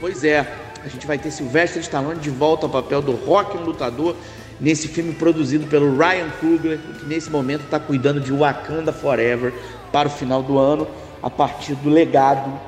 Pois 0.00 0.22
é, 0.22 0.46
a 0.84 0.88
gente 0.88 1.06
vai 1.06 1.18
ter 1.18 1.30
Sylvester 1.32 1.82
Stallone 1.82 2.20
de 2.20 2.30
volta 2.30 2.66
ao 2.66 2.70
papel 2.70 3.02
do 3.02 3.12
Rock, 3.12 3.56
um 3.56 3.62
lutador, 3.62 4.14
nesse 4.60 4.86
filme 4.88 5.12
produzido 5.12 5.66
pelo 5.66 5.96
Ryan 5.96 6.30
Coogler, 6.40 6.78
que 6.78 7.06
nesse 7.06 7.28
momento 7.28 7.64
está 7.64 7.80
cuidando 7.80 8.20
de 8.20 8.32
Wakanda 8.32 8.92
Forever 8.92 9.52
para 9.90 10.08
o 10.08 10.10
final 10.10 10.42
do 10.42 10.58
ano, 10.58 10.86
a 11.22 11.28
partir 11.28 11.74
do 11.74 11.90
legado 11.90 12.58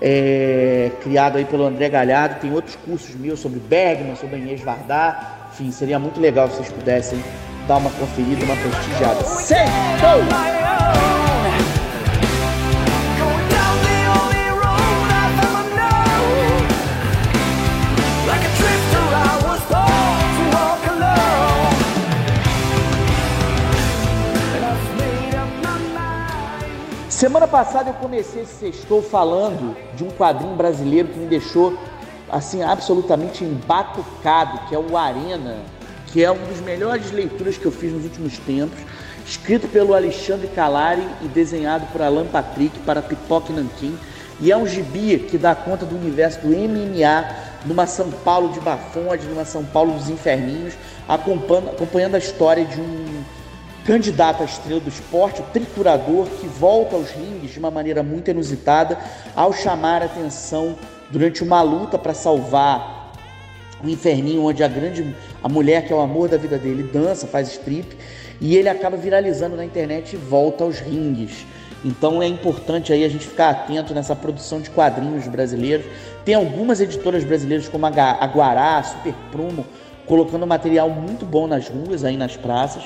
é, 0.00 0.90
criado 1.02 1.36
aí 1.36 1.44
pelo 1.44 1.66
André 1.66 1.90
Galhardo. 1.90 2.40
Tem 2.40 2.50
outros 2.52 2.76
cursos 2.76 3.14
meus 3.14 3.40
sobre 3.40 3.60
Bergman, 3.60 4.16
sobre 4.16 4.38
Inês 4.38 4.62
Vardar. 4.62 5.50
Enfim, 5.52 5.70
seria 5.70 5.98
muito 5.98 6.18
legal 6.18 6.48
se 6.48 6.56
vocês 6.56 6.72
pudessem 6.72 7.22
dar 7.68 7.76
uma 7.76 7.90
conferida, 7.90 8.42
uma 8.44 8.56
prestigiada. 8.56 9.22
Sextou! 9.24 10.22
Semana 27.22 27.46
passada 27.46 27.90
eu 27.90 27.94
comecei 27.94 28.42
esse 28.42 28.54
sextou 28.54 29.00
falando 29.00 29.76
de 29.94 30.02
um 30.02 30.10
quadrinho 30.10 30.56
brasileiro 30.56 31.06
que 31.06 31.20
me 31.20 31.28
deixou 31.28 31.78
assim 32.28 32.64
absolutamente 32.64 33.44
embatucado, 33.44 34.66
que 34.66 34.74
é 34.74 34.78
o 34.80 34.96
Arena, 34.96 35.58
que 36.08 36.24
é 36.24 36.28
uma 36.28 36.44
das 36.44 36.58
melhores 36.58 37.12
leituras 37.12 37.56
que 37.56 37.64
eu 37.64 37.70
fiz 37.70 37.92
nos 37.92 38.02
últimos 38.02 38.38
tempos, 38.38 38.76
escrito 39.24 39.68
pelo 39.68 39.94
Alexandre 39.94 40.48
Calari 40.48 41.06
e 41.22 41.28
desenhado 41.28 41.86
por 41.92 42.02
Alan 42.02 42.26
Patrick 42.26 42.76
para 42.80 43.00
Pipoque 43.00 43.52
Nanquim, 43.52 43.96
e 44.40 44.50
é 44.50 44.56
um 44.56 44.66
gibi 44.66 45.20
que 45.20 45.38
dá 45.38 45.54
conta 45.54 45.86
do 45.86 45.94
universo 45.94 46.40
do 46.40 46.48
MMA 46.48 47.36
numa 47.64 47.86
São 47.86 48.10
Paulo 48.10 48.48
de 48.48 48.58
Bafões, 48.58 49.22
numa 49.26 49.44
São 49.44 49.64
Paulo 49.64 49.92
dos 49.92 50.10
Inferninhos, 50.10 50.74
acompanhando, 51.08 51.70
acompanhando 51.70 52.16
a 52.16 52.18
história 52.18 52.64
de 52.64 52.80
um 52.80 53.11
candidato 53.84 54.42
à 54.42 54.44
estrela 54.44 54.80
do 54.80 54.88
esporte, 54.88 55.40
o 55.40 55.44
triturador, 55.52 56.26
que 56.26 56.46
volta 56.46 56.96
aos 56.96 57.10
ringues 57.10 57.52
de 57.52 57.58
uma 57.58 57.70
maneira 57.70 58.02
muito 58.02 58.30
inusitada 58.30 58.98
ao 59.34 59.52
chamar 59.52 60.02
a 60.02 60.06
atenção 60.06 60.76
durante 61.10 61.42
uma 61.42 61.60
luta 61.62 61.98
para 61.98 62.14
salvar 62.14 63.12
o 63.82 63.88
inferninho 63.88 64.44
onde 64.44 64.62
a 64.62 64.68
grande 64.68 65.14
a 65.42 65.48
mulher 65.48 65.84
que 65.84 65.92
é 65.92 65.96
o 65.96 66.00
amor 66.00 66.28
da 66.28 66.36
vida 66.36 66.56
dele 66.56 66.84
dança, 66.84 67.26
faz 67.26 67.48
strip 67.48 67.96
e 68.40 68.56
ele 68.56 68.68
acaba 68.68 68.96
viralizando 68.96 69.56
na 69.56 69.64
internet 69.64 70.14
e 70.14 70.16
volta 70.16 70.64
aos 70.64 70.78
ringues. 70.78 71.44
Então 71.84 72.22
é 72.22 72.26
importante 72.26 72.92
aí 72.92 73.04
a 73.04 73.08
gente 73.08 73.26
ficar 73.26 73.50
atento 73.50 73.92
nessa 73.92 74.14
produção 74.14 74.60
de 74.60 74.70
quadrinhos 74.70 75.26
brasileiros. 75.26 75.84
Tem 76.24 76.34
algumas 76.34 76.80
editoras 76.80 77.24
brasileiras 77.24 77.68
como 77.68 77.84
a 77.86 77.90
Guará, 77.90 78.82
Super 78.84 79.14
Prumo, 79.32 79.66
colocando 80.06 80.46
material 80.46 80.90
muito 80.90 81.24
bom 81.24 81.46
nas 81.46 81.68
ruas, 81.68 82.04
aí 82.04 82.16
nas 82.16 82.36
praças. 82.36 82.82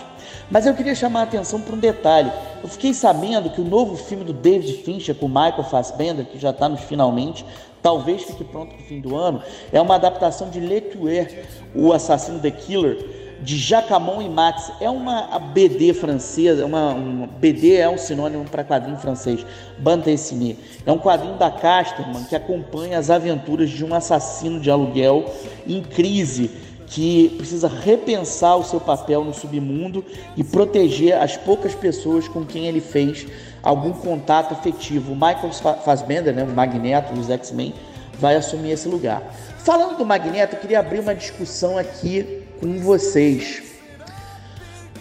Mas 0.50 0.66
eu 0.66 0.75
queria 0.75 0.94
chamar 0.94 1.20
a 1.20 1.23
atenção 1.25 1.61
para 1.61 1.75
um 1.75 1.78
detalhe. 1.78 2.30
Eu 2.62 2.68
fiquei 2.68 2.94
sabendo 2.94 3.50
que 3.50 3.61
o 3.61 3.64
novo 3.64 3.96
filme 3.96 4.25
do 4.25 4.32
David 4.32 4.82
Fincher 4.82 5.14
com 5.14 5.28
Michael 5.28 5.64
Fassbender, 5.64 6.26
que 6.26 6.38
já 6.38 6.50
está 6.50 6.68
nos 6.68 6.80
finalmente, 6.80 7.44
talvez 7.82 8.23
fique 8.23 8.44
pronto 8.44 8.75
no 8.75 8.82
fim 8.82 9.00
do 9.00 9.16
ano, 9.16 9.42
é 9.73 9.80
uma 9.80 9.94
adaptação 9.94 10.50
de 10.50 10.61
Le 10.61 10.80
Tueur, 10.80 11.28
o 11.75 11.92
assassino 11.92 12.38
The 12.40 12.50
Killer, 12.50 13.26
de 13.40 13.56
Jacamon 13.56 14.23
e 14.23 14.28
Max. 14.28 14.73
É 14.80 14.90
uma 14.90 15.38
BD 15.38 15.94
francesa, 15.94 16.64
uma, 16.64 16.92
uma 16.94 17.26
BD 17.26 17.76
é 17.76 17.88
um 17.88 17.99
sinônimo 17.99 18.44
para 18.44 18.64
quadrinho 18.64 18.96
francês, 18.99 19.44
bande 19.78 20.04
dessinée. 20.04 20.56
É 20.85 20.92
um 20.92 20.99
quadrinho 20.99 21.37
da 21.37 21.50
Casterman 21.50 22.25
que 22.25 22.37
acompanha 22.37 22.99
as 22.99 23.11
aventuras 23.11 23.70
de 23.70 23.85
um 23.85 23.94
assassino 23.94 24.61
de 24.61 24.70
aluguel 24.70 25.26
em 25.66 25.82
crise 25.82 26.65
que 26.87 27.31
precisa 27.37 27.69
repensar 27.69 28.57
o 28.57 28.64
seu 28.64 28.81
papel 28.81 29.25
no 29.25 29.35
submundo 29.35 30.05
e 30.37 30.45
proteger 30.45 31.21
as 31.21 31.37
poucas 31.37 31.75
pessoas 31.75 32.28
com 32.28 32.45
quem 32.45 32.66
ele 32.66 32.81
fez 32.81 33.26
algum 33.62 33.93
contato 33.93 34.52
afetivo. 34.52 35.12
O 35.12 35.14
Michael 35.14 35.52
Fassbender, 35.85 36.35
né, 36.35 36.45
o 36.45 36.49
Magneto 36.49 37.12
dos 37.12 37.28
X-Men, 37.28 37.75
vai 38.19 38.37
assumir 38.37 38.71
esse 38.73 38.88
lugar. 38.88 39.23
Falando 39.59 39.99
do 39.99 40.07
Magneto, 40.07 40.55
eu 40.55 40.61
queria 40.61 40.78
abrir 40.78 41.00
uma 41.00 41.14
discussão 41.14 41.76
aqui 41.76 42.45
com 42.61 42.78
vocês. 42.78 43.62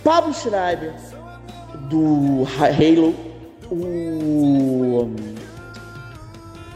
Pablo 0.04 0.34
Schreiber, 0.34 0.94
do 1.90 2.48
Halo, 2.58 3.16
o 3.72 5.10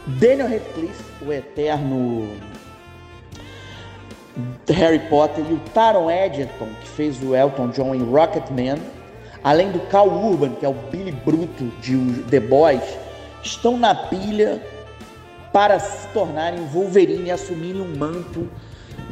Daniel 0.06 0.48
Radcliffe, 0.48 1.04
o 1.24 1.32
eterno 1.32 2.28
Harry 4.68 5.00
Potter 5.08 5.44
e 5.48 5.52
o 5.52 5.60
Taron 5.74 6.10
Egerton, 6.10 6.68
que 6.80 6.88
fez 6.88 7.22
o 7.22 7.34
Elton 7.34 7.68
John 7.68 7.94
em 7.94 8.02
Rocketman, 8.02 8.78
além 9.42 9.70
do 9.70 9.80
Cal 9.88 10.08
Urban, 10.08 10.50
que 10.50 10.64
é 10.64 10.68
o 10.68 10.74
Billy 10.90 11.12
Bruto 11.12 11.64
de 11.80 12.22
The 12.30 12.40
Boys, 12.40 12.82
estão 13.42 13.78
na 13.78 13.94
pilha 13.94 14.62
para 15.52 15.78
se 15.78 16.06
tornarem 16.08 16.64
Wolverine 16.66 17.26
e 17.26 17.30
assumirem 17.30 17.80
um 17.80 17.96
manto 17.96 18.48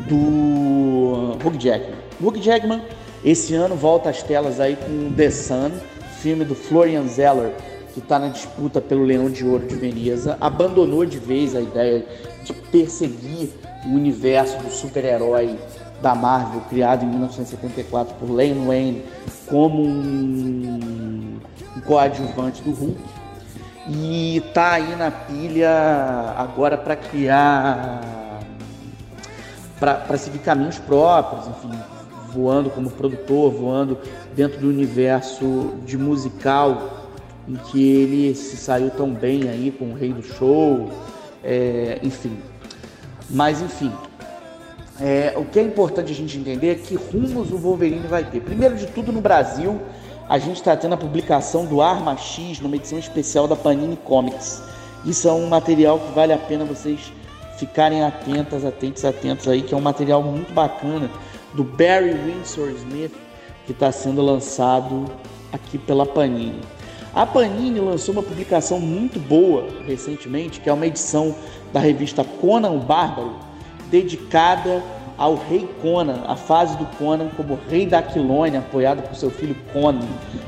do 0.08 1.36
Hugh 1.44 1.58
Jackman. 1.58 1.98
Hugh 2.20 2.38
Jackman 2.38 2.82
esse 3.24 3.54
ano 3.54 3.74
volta 3.74 4.10
às 4.10 4.22
telas 4.22 4.60
aí 4.60 4.76
com 4.76 5.12
The 5.12 5.30
Sun, 5.30 5.72
filme 6.20 6.44
do 6.44 6.54
Florian 6.54 7.06
Zeller, 7.08 7.52
que 7.92 7.98
está 7.98 8.16
na 8.18 8.28
disputa 8.28 8.80
pelo 8.80 9.02
Leão 9.02 9.28
de 9.28 9.44
Ouro 9.44 9.66
de 9.66 9.74
Veneza, 9.74 10.38
abandonou 10.40 11.04
de 11.04 11.18
vez 11.18 11.56
a 11.56 11.60
ideia 11.60 12.06
de 12.48 12.54
perseguir 12.70 13.50
o 13.84 13.90
universo 13.90 14.56
do 14.58 14.70
super-herói 14.70 15.58
da 16.00 16.14
Marvel, 16.14 16.62
criado 16.62 17.04
em 17.04 17.08
1974 17.08 18.14
por 18.14 18.30
Len 18.30 18.66
Wayne, 18.66 19.04
como 19.46 19.82
um, 19.82 21.38
um 21.76 21.80
coadjuvante 21.80 22.62
do 22.62 22.70
Hulk. 22.72 23.00
E 23.90 24.42
tá 24.52 24.72
aí 24.72 24.96
na 24.96 25.10
pilha 25.10 25.70
agora 26.36 26.76
para 26.76 26.94
criar, 26.94 28.00
para 29.78 30.16
seguir 30.16 30.40
caminhos 30.40 30.78
próprios, 30.78 31.48
enfim, 31.48 31.78
voando 32.32 32.70
como 32.70 32.90
produtor, 32.90 33.50
voando 33.50 33.98
dentro 34.36 34.60
do 34.60 34.68
universo 34.68 35.74
de 35.84 35.96
musical 35.96 37.08
em 37.48 37.56
que 37.56 37.82
ele 37.82 38.34
se 38.34 38.58
saiu 38.58 38.90
tão 38.90 39.10
bem 39.10 39.48
aí 39.48 39.70
com 39.70 39.86
o 39.86 39.94
Rei 39.94 40.12
do 40.12 40.22
Show, 40.22 40.90
é, 41.42 41.98
enfim, 42.02 42.36
mas 43.30 43.60
enfim, 43.60 43.92
é, 45.00 45.32
o 45.36 45.44
que 45.44 45.58
é 45.58 45.62
importante 45.62 46.10
a 46.10 46.14
gente 46.14 46.36
entender 46.36 46.70
é 46.70 46.74
que 46.74 46.96
rumos 46.96 47.52
o 47.52 47.56
Wolverine 47.56 48.06
vai 48.06 48.24
ter. 48.24 48.40
Primeiro 48.40 48.76
de 48.76 48.86
tudo, 48.86 49.12
no 49.12 49.20
Brasil, 49.20 49.80
a 50.28 50.38
gente 50.38 50.56
está 50.56 50.76
tendo 50.76 50.94
a 50.94 50.96
publicação 50.96 51.64
do 51.64 51.80
Arma 51.80 52.16
X 52.16 52.60
numa 52.60 52.76
edição 52.76 52.98
especial 52.98 53.46
da 53.46 53.54
Panini 53.54 53.96
Comics. 53.96 54.62
Isso 55.04 55.28
é 55.28 55.32
um 55.32 55.46
material 55.46 56.00
que 56.00 56.12
vale 56.12 56.32
a 56.32 56.38
pena 56.38 56.64
vocês 56.64 57.12
ficarem 57.56 58.02
atentas, 58.02 58.64
atentos, 58.64 59.04
atentos 59.04 59.48
aí, 59.48 59.62
que 59.62 59.72
é 59.72 59.76
um 59.76 59.80
material 59.80 60.22
muito 60.22 60.52
bacana 60.52 61.08
do 61.54 61.62
Barry 61.62 62.14
Windsor 62.14 62.70
Smith, 62.70 63.12
que 63.66 63.72
está 63.72 63.92
sendo 63.92 64.20
lançado 64.20 65.06
aqui 65.52 65.78
pela 65.78 66.04
Panini. 66.04 66.60
A 67.14 67.24
Panini 67.24 67.80
lançou 67.80 68.12
uma 68.12 68.22
publicação 68.22 68.78
muito 68.78 69.18
boa 69.18 69.66
recentemente, 69.86 70.60
que 70.60 70.68
é 70.68 70.72
uma 70.72 70.86
edição 70.86 71.34
da 71.72 71.80
revista 71.80 72.22
Conan 72.22 72.70
o 72.70 72.78
Bárbaro, 72.78 73.36
dedicada 73.90 74.82
ao 75.16 75.34
rei 75.34 75.68
Conan, 75.82 76.22
a 76.26 76.36
fase 76.36 76.76
do 76.76 76.86
Conan 76.96 77.28
como 77.36 77.58
rei 77.68 77.86
da 77.86 77.98
Aquilônia, 77.98 78.60
apoiado 78.60 79.02
por 79.02 79.16
seu 79.16 79.30
filho 79.30 79.56
Conan. 79.72 80.06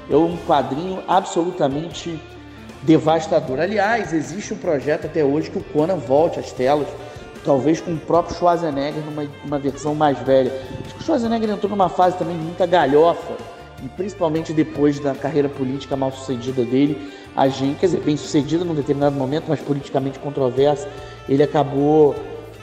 É 0.08 0.16
um 0.16 0.36
quadrinho 0.46 1.02
absolutamente 1.08 2.20
devastador. 2.82 3.58
Aliás, 3.58 4.12
existe 4.12 4.54
um 4.54 4.58
projeto 4.58 5.06
até 5.06 5.24
hoje 5.24 5.50
que 5.50 5.58
o 5.58 5.64
Conan 5.64 5.96
volte 5.96 6.38
às 6.38 6.52
telas, 6.52 6.86
talvez 7.44 7.80
com 7.80 7.92
o 7.94 7.98
próprio 7.98 8.36
Schwarzenegger 8.36 9.02
numa 9.04 9.26
uma 9.44 9.58
versão 9.58 9.94
mais 9.94 10.18
velha. 10.20 10.52
Acho 10.84 10.94
que 10.94 11.00
o 11.00 11.04
Schwarzenegger 11.04 11.50
entrou 11.50 11.70
numa 11.70 11.88
fase 11.88 12.16
também 12.16 12.36
muita 12.36 12.66
galhofa, 12.66 13.34
e 13.84 13.88
principalmente 13.88 14.52
depois 14.52 15.00
da 15.00 15.14
carreira 15.14 15.49
política 15.49 15.96
mal 15.96 16.12
sucedida 16.12 16.64
dele, 16.64 17.12
a 17.37 17.49
gente, 17.49 17.78
quer 17.78 17.87
dizer, 17.87 18.00
bem 18.00 18.16
sucedida 18.16 18.64
num 18.64 18.75
determinado 18.75 19.16
momento, 19.16 19.44
mas 19.49 19.60
politicamente 19.60 20.18
controversa, 20.18 20.88
ele 21.28 21.42
acabou 21.42 22.14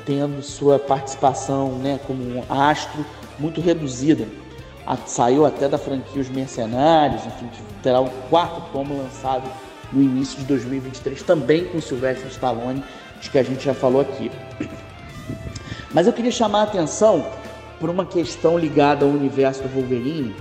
tendo 0.05 0.41
sua 0.41 0.77
participação 0.79 1.77
né, 1.79 1.99
como 2.05 2.23
um 2.23 2.43
astro 2.49 3.05
muito 3.39 3.61
reduzida. 3.61 4.27
Saiu 5.05 5.45
até 5.45 5.67
da 5.67 5.77
franquia 5.77 6.21
Os 6.21 6.29
Mercenários, 6.29 7.25
enfim, 7.25 7.49
terá 7.83 7.99
o 7.99 8.09
quarto 8.29 8.71
tomo 8.71 8.97
lançado 8.97 9.49
no 9.91 10.01
início 10.01 10.39
de 10.39 10.45
2023, 10.45 11.21
também 11.23 11.65
com 11.65 11.81
Sylvester 11.81 12.27
Stallone, 12.27 12.83
de 13.19 13.29
que 13.29 13.37
a 13.37 13.43
gente 13.43 13.65
já 13.65 13.73
falou 13.73 14.01
aqui. 14.01 14.31
Mas 15.93 16.07
eu 16.07 16.13
queria 16.13 16.31
chamar 16.31 16.61
a 16.61 16.63
atenção 16.63 17.25
por 17.79 17.89
uma 17.89 18.05
questão 18.05 18.57
ligada 18.57 19.05
ao 19.05 19.11
universo 19.11 19.63
do 19.63 19.69
Wolverine, 19.69 20.33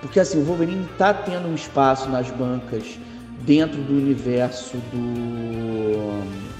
porque 0.00 0.20
assim, 0.20 0.38
o 0.38 0.44
Wolverine 0.44 0.86
está 0.92 1.12
tendo 1.12 1.48
um 1.48 1.54
espaço 1.54 2.08
nas 2.08 2.30
bancas 2.30 2.98
dentro 3.40 3.80
do 3.80 3.92
universo 3.92 4.76
do 4.92 6.50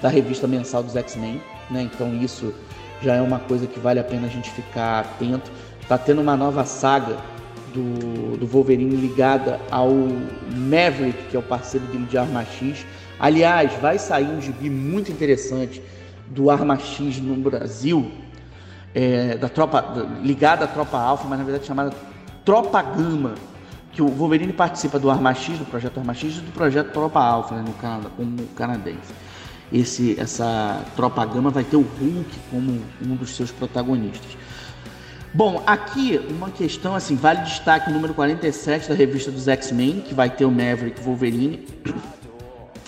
da 0.00 0.08
revista 0.08 0.46
mensal 0.46 0.82
dos 0.82 0.94
X-Men, 0.94 1.42
né? 1.70 1.82
Então 1.82 2.14
isso 2.14 2.54
já 3.02 3.14
é 3.14 3.20
uma 3.20 3.38
coisa 3.40 3.66
que 3.66 3.80
vale 3.80 3.98
a 3.98 4.04
pena 4.04 4.26
a 4.26 4.30
gente 4.30 4.50
ficar 4.50 5.00
atento. 5.00 5.50
Tá 5.88 5.98
tendo 5.98 6.20
uma 6.20 6.36
nova 6.36 6.64
saga 6.64 7.16
do, 7.74 8.36
do 8.36 8.46
Wolverine 8.46 8.94
ligada 8.94 9.60
ao 9.70 9.90
Maverick, 10.54 11.24
que 11.30 11.36
é 11.36 11.38
o 11.38 11.42
parceiro 11.42 11.86
dele 11.86 12.06
de 12.06 12.16
Arma 12.16 12.44
X. 12.44 12.86
Aliás, 13.18 13.72
vai 13.80 13.98
sair 13.98 14.28
um 14.28 14.40
gibi 14.40 14.70
muito 14.70 15.10
interessante 15.10 15.82
do 16.28 16.50
Arma 16.50 16.78
X 16.78 17.18
no 17.18 17.34
Brasil, 17.36 18.10
é, 18.94 19.36
da 19.36 19.48
tropa 19.48 20.08
ligada 20.22 20.64
à 20.64 20.68
Tropa 20.68 20.98
Alpha, 20.98 21.26
mas 21.26 21.38
na 21.38 21.44
verdade 21.44 21.66
chamada 21.66 21.92
Tropa 22.48 22.80
Gama, 22.80 23.34
que 23.92 24.00
o 24.00 24.08
Wolverine 24.08 24.54
participa 24.54 24.98
do 24.98 25.10
Arma 25.10 25.34
X, 25.34 25.58
do 25.58 25.66
projeto 25.66 25.98
Arma 25.98 26.14
X 26.14 26.38
e 26.38 26.40
do 26.40 26.52
projeto 26.52 26.92
Tropa 26.92 27.20
Alpha, 27.20 27.54
né, 27.54 27.62
no 27.66 27.74
Canadá, 27.74 28.08
como 28.16 28.38
canadense 28.56 29.12
esse, 29.70 30.18
essa 30.18 30.82
tropa 30.96 31.26
gama 31.26 31.50
vai 31.50 31.62
ter 31.62 31.76
o 31.76 31.82
Hulk 31.82 32.30
como 32.50 32.80
um 33.04 33.16
dos 33.16 33.36
seus 33.36 33.50
protagonistas. 33.50 34.36
Bom, 35.34 35.62
aqui 35.66 36.18
uma 36.30 36.50
questão 36.50 36.94
assim, 36.94 37.16
vale 37.16 37.42
destaque 37.42 37.90
o 37.90 37.92
número 37.92 38.14
47 38.14 38.88
da 38.88 38.94
revista 38.94 39.30
dos 39.30 39.46
X-Men, 39.46 40.00
que 40.00 40.14
vai 40.14 40.30
ter 40.30 40.46
o 40.46 40.50
Maverick 40.50 41.02
Wolverine. 41.02 41.66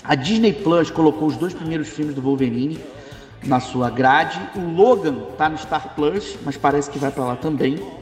A 0.03 0.15
Disney 0.15 0.53
Plus 0.53 0.89
colocou 0.89 1.27
os 1.27 1.37
dois 1.37 1.53
primeiros 1.53 1.87
filmes 1.89 2.15
do 2.15 2.21
Wolverine 2.21 2.79
na 3.43 3.59
sua 3.59 3.91
grade. 3.91 4.41
O 4.55 4.71
Logan 4.75 5.17
tá 5.37 5.47
no 5.47 5.57
Star 5.59 5.93
Plus, 5.95 6.35
mas 6.43 6.57
parece 6.57 6.89
que 6.89 6.97
vai 6.97 7.11
para 7.11 7.25
lá 7.25 7.35
também. 7.35 8.00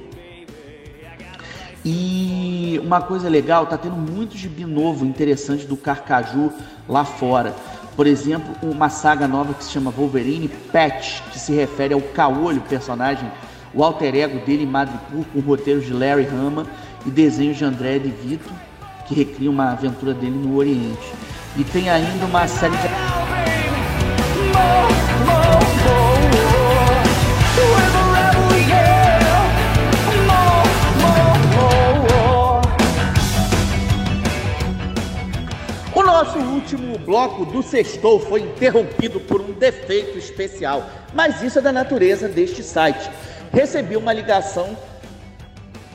E 1.86 2.80
uma 2.84 3.02
coisa 3.02 3.30
legal, 3.30 3.66
tá 3.66 3.78
tendo 3.78 3.96
muito 3.96 4.38
gibi 4.38 4.66
novo, 4.66 5.06
interessante 5.06 5.66
do 5.66 5.78
Carcaju 5.78 6.52
lá 6.88 7.06
fora. 7.06 7.56
Por 7.96 8.08
exemplo, 8.08 8.54
uma 8.62 8.90
saga 8.90 9.28
nova 9.28 9.54
que 9.54 9.64
se 9.64 9.72
chama 9.72 9.92
Wolverine 9.92 10.48
Patch, 10.72 11.22
que 11.32 11.40
se 11.40 11.54
refere 11.54 11.94
ao 11.94 12.02
Caolho, 12.02 12.62
personagem, 12.62 13.30
o 13.74 13.84
alter 13.84 14.16
ego 14.16 14.46
dele 14.46 14.64
em 14.64 14.68
Madripoor, 14.68 15.26
com 15.34 15.40
roteiros 15.40 15.86
de 15.86 15.94
Larry 15.94 16.28
Hama 16.28 16.66
e 17.06 17.10
desenhos 17.10 17.58
de 17.58 17.66
André 17.66 18.00
de 18.00 18.10
Vito, 18.10 18.52
que 19.08 19.14
recria 19.14 19.50
uma 19.50 19.72
aventura 19.72 20.14
dele 20.14 20.38
no 20.38 20.56
Oriente. 20.56 21.14
E 21.58 21.64
tem 21.64 21.90
ainda 21.90 22.26
uma 22.26 22.48
série 22.48 22.76
de. 22.78 22.88
Último 36.70 37.00
bloco 37.00 37.46
do 37.46 37.64
Sextou 37.64 38.20
foi 38.20 38.42
interrompido 38.42 39.20
por 39.20 39.42
um 39.42 39.54
defeito 39.54 40.20
especial, 40.20 40.88
mas 41.16 41.42
isso 41.42 41.58
é 41.58 41.62
da 41.62 41.72
natureza 41.72 42.28
deste 42.28 42.62
site. 42.62 43.10
Recebi 43.52 43.98
uma 43.98 44.14
ligação 44.14 44.78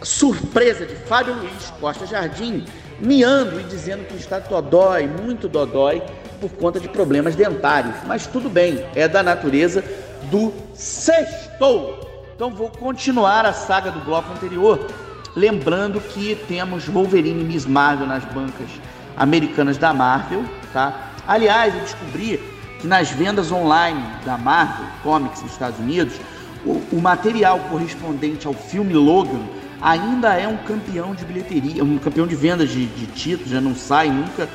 surpresa 0.03 0.85
de 0.85 0.97
Fábio 0.97 1.35
Luiz 1.35 1.73
Costa 1.81 2.07
Jardim, 2.07 2.65
miando 2.99 3.61
e 3.61 3.65
dizendo 3.65 4.05
que 4.05 4.17
está 4.17 4.41
dodói, 4.41 5.07
muito 5.07 5.49
dodói, 5.49 6.03
por 6.41 6.51
conta 6.51 6.81
de 6.81 6.89
problemas 6.89 7.37
dentários. 7.37 7.95
Mas 8.07 8.27
tudo 8.27 8.51
bem, 8.51 8.85
é 8.97 9.07
da 9.07 9.23
natureza 9.23 9.85
do 10.29 10.53
Sextou. 10.75 12.01
Então 12.35 12.51
vou 12.51 12.69
continuar 12.69 13.47
a 13.47 13.53
saga 13.53 13.93
do 13.93 14.01
bloco 14.01 14.33
anterior, 14.33 14.89
lembrando 15.37 16.01
que 16.01 16.35
temos 16.49 16.89
Wolverine 16.89 17.43
e 17.43 17.45
Miss 17.45 17.65
Marvel 17.65 18.09
nas 18.09 18.25
bancas 18.25 18.69
americanas 19.17 19.79
da 19.79 19.95
Marvel, 19.95 20.45
tá? 20.75 21.13
Aliás, 21.27 21.73
eu 21.73 21.81
descobri 21.81 22.39
que 22.81 22.87
nas 22.87 23.09
vendas 23.09 23.51
online 23.51 24.05
da 24.27 24.37
Marvel 24.37 24.85
Comics 25.03 25.41
nos 25.41 25.53
Estados 25.53 25.79
Unidos, 25.79 26.21
o, 26.67 26.83
o 26.93 27.01
material 27.01 27.59
correspondente 27.71 28.47
ao 28.47 28.53
filme 28.53 28.93
Logan 28.93 29.47
ainda 29.81 30.35
é 30.35 30.49
um 30.49 30.57
campeão 30.59 31.15
de 31.15 31.25
bilheteria, 31.25 31.85
um 31.85 31.97
campeão 31.99 32.27
de 32.27 32.35
vendas 32.35 32.71
de, 32.71 32.87
de 32.87 33.07
títulos, 33.07 33.51
já 33.51 33.61
não 33.61 33.75
sai 33.75 34.11
nunca 34.11 34.49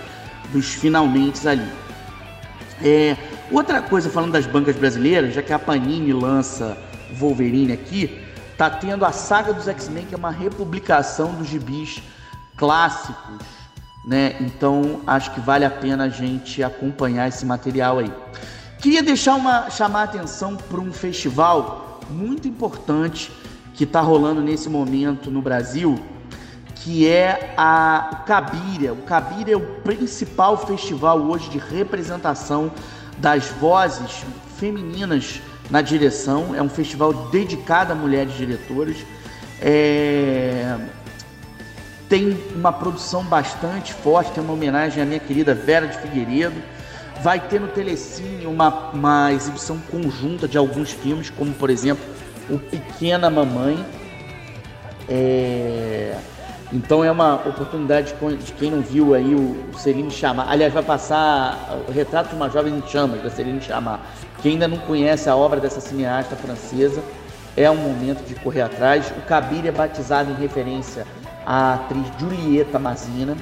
dos 0.51 0.73
finalmente 0.73 1.47
ali. 1.47 1.67
É, 2.83 3.15
outra 3.51 3.81
coisa, 3.81 4.09
falando 4.09 4.33
das 4.33 4.45
bancas 4.45 4.75
brasileiras, 4.75 5.33
já 5.33 5.41
que 5.41 5.53
a 5.53 5.59
Panini 5.59 6.11
lança 6.11 6.77
Wolverine 7.13 7.71
aqui, 7.71 8.19
tá 8.57 8.69
tendo 8.69 9.05
a 9.05 9.11
saga 9.11 9.53
dos 9.53 9.67
X-Men, 9.67 10.05
que 10.05 10.15
é 10.15 10.17
uma 10.17 10.31
republicação 10.31 11.33
dos 11.33 11.47
gibis 11.47 12.01
clássicos 12.57 13.58
né? 14.09 14.35
Então 14.41 15.01
acho 15.05 15.31
que 15.35 15.39
vale 15.39 15.63
a 15.63 15.69
pena 15.69 16.05
a 16.05 16.09
gente 16.09 16.63
acompanhar 16.63 17.27
esse 17.27 17.45
material 17.45 17.99
aí. 17.99 18.11
Queria 18.79 19.03
deixar 19.03 19.35
uma 19.35 19.69
chamar 19.69 19.99
a 19.99 20.03
atenção 20.05 20.55
para 20.55 20.79
um 20.79 20.91
festival 20.91 21.99
muito 22.09 22.47
importante 22.47 23.31
que 23.75 23.83
está 23.83 24.01
rolando 24.01 24.41
nesse 24.41 24.67
momento 24.67 25.29
no 25.29 25.43
Brasil, 25.43 25.99
que 26.77 27.07
é 27.07 27.53
a 27.55 28.09
o 28.13 28.25
Cabiria. 28.25 28.93
O 28.93 29.03
Cabiria 29.03 29.53
é 29.53 29.57
o 29.57 29.75
principal 29.83 30.57
festival 30.57 31.19
hoje 31.19 31.47
de 31.51 31.59
representação 31.59 32.71
das 33.19 33.47
vozes 33.61 34.25
femininas 34.57 35.39
na 35.69 35.83
direção. 35.83 36.55
É 36.55 36.63
um 36.63 36.69
festival 36.69 37.13
dedicado 37.29 37.93
a 37.93 37.95
mulheres 37.95 38.33
diretoras. 38.33 38.97
É 39.61 40.79
tem 42.09 42.35
uma 42.55 42.73
produção 42.73 43.23
bastante 43.23 43.93
forte, 43.93 44.31
tem 44.31 44.43
uma 44.43 44.53
homenagem 44.53 45.01
à 45.01 45.05
minha 45.05 45.19
querida 45.19 45.53
Vera 45.53 45.87
de 45.87 45.95
Figueiredo. 45.99 46.61
Vai 47.21 47.39
ter 47.39 47.61
no 47.61 47.67
Telecine 47.67 48.47
uma, 48.47 48.89
uma 48.91 49.31
exibição 49.31 49.77
conjunta 49.91 50.47
de 50.47 50.57
alguns 50.57 50.91
filmes, 50.91 51.29
como 51.29 51.53
por 51.53 51.69
exemplo 51.69 52.03
o 52.49 52.57
Pequena 52.57 53.29
Mamãe. 53.29 53.85
É... 55.07 56.17
Então 56.71 57.03
é 57.03 57.11
uma 57.11 57.35
oportunidade 57.35 58.13
de 58.43 58.53
quem 58.53 58.71
não 58.71 58.81
viu 58.81 59.13
aí 59.13 59.35
o 59.35 59.77
Celine 59.77 60.11
Chamar. 60.11 60.49
Aliás, 60.49 60.73
vai 60.73 60.83
passar 60.83 61.79
o 61.87 61.91
retrato 61.91 62.29
de 62.29 62.35
uma 62.35 62.49
jovem 62.49 62.75
em 62.75 62.87
chamas 62.87 63.21
da 63.21 63.29
Celine 63.29 63.61
Chamar. 63.61 63.99
Quem 64.41 64.53
ainda 64.53 64.67
não 64.67 64.77
conhece 64.77 65.29
a 65.29 65.35
obra 65.35 65.59
dessa 65.59 65.81
cineasta 65.81 66.35
francesa, 66.35 67.03
é 67.57 67.69
um 67.69 67.75
momento 67.75 68.23
de 68.25 68.35
correr 68.35 68.61
atrás. 68.61 69.11
O 69.17 69.21
Kabir 69.27 69.65
é 69.65 69.71
batizado 69.71 70.31
em 70.31 70.35
referência 70.35 71.05
a 71.49 71.73
atriz 71.73 72.05
Julieta 72.19 72.77
Mazina. 72.77 73.35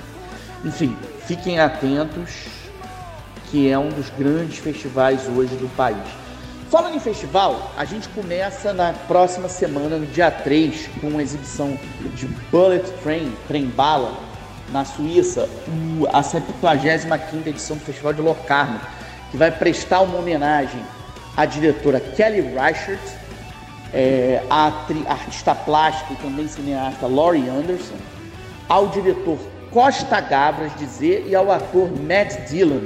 Enfim, 0.63 0.96
fiquem 1.26 1.60
atentos, 1.60 2.46
que 3.52 3.70
é 3.70 3.78
um 3.78 3.89
dos 3.89 4.10
grandes 4.12 4.60
festivais 4.60 5.28
hoje 5.28 5.54
do 5.58 5.67
país. 5.76 5.98
Falando 6.72 6.96
em 6.96 7.02
festival, 7.02 7.74
a 7.78 7.84
gente 7.84 8.08
começa 8.10 8.72
na 8.72 8.93
próxima 8.93 9.50
semana, 9.50 9.98
no 9.98 10.06
dia 10.06 10.32
3, 10.32 10.88
com 11.02 11.10
uma 11.10 11.22
exibição 11.22 11.78
de 12.15 12.28
Bullet 12.50 12.89
Train, 13.04 13.34
Trem 13.46 13.65
Bala, 13.65 14.13
na 14.72 14.86
Suíça, 14.86 15.50
a 16.13 16.24
75 16.24 17.50
edição 17.50 17.76
do 17.76 17.84
Festival 17.84 18.13
de 18.13 18.22
Locarno, 18.22 18.80
que 19.32 19.38
vai 19.38 19.52
prestar 19.52 20.00
uma 20.00 20.17
homenagem 20.17 20.82
a 21.36 21.46
diretora 21.46 22.00
Kelly 22.00 22.41
Reichardt, 22.41 23.02
é, 23.93 24.43
a, 24.50 24.67
a 25.08 25.12
artista 25.12 25.56
plástica 25.56 26.13
e 26.13 26.15
também 26.17 26.47
cineasta 26.47 27.08
Laurie 27.08 27.47
Anderson, 27.50 27.95
ao 28.67 28.88
diretor 28.88 29.38
Costa 29.71 30.19
Gabras 30.19 30.71
dizer 30.78 31.26
e 31.28 31.36
ao 31.36 31.52
ator 31.52 31.89
Matt 31.91 32.50
Dillon. 32.50 32.86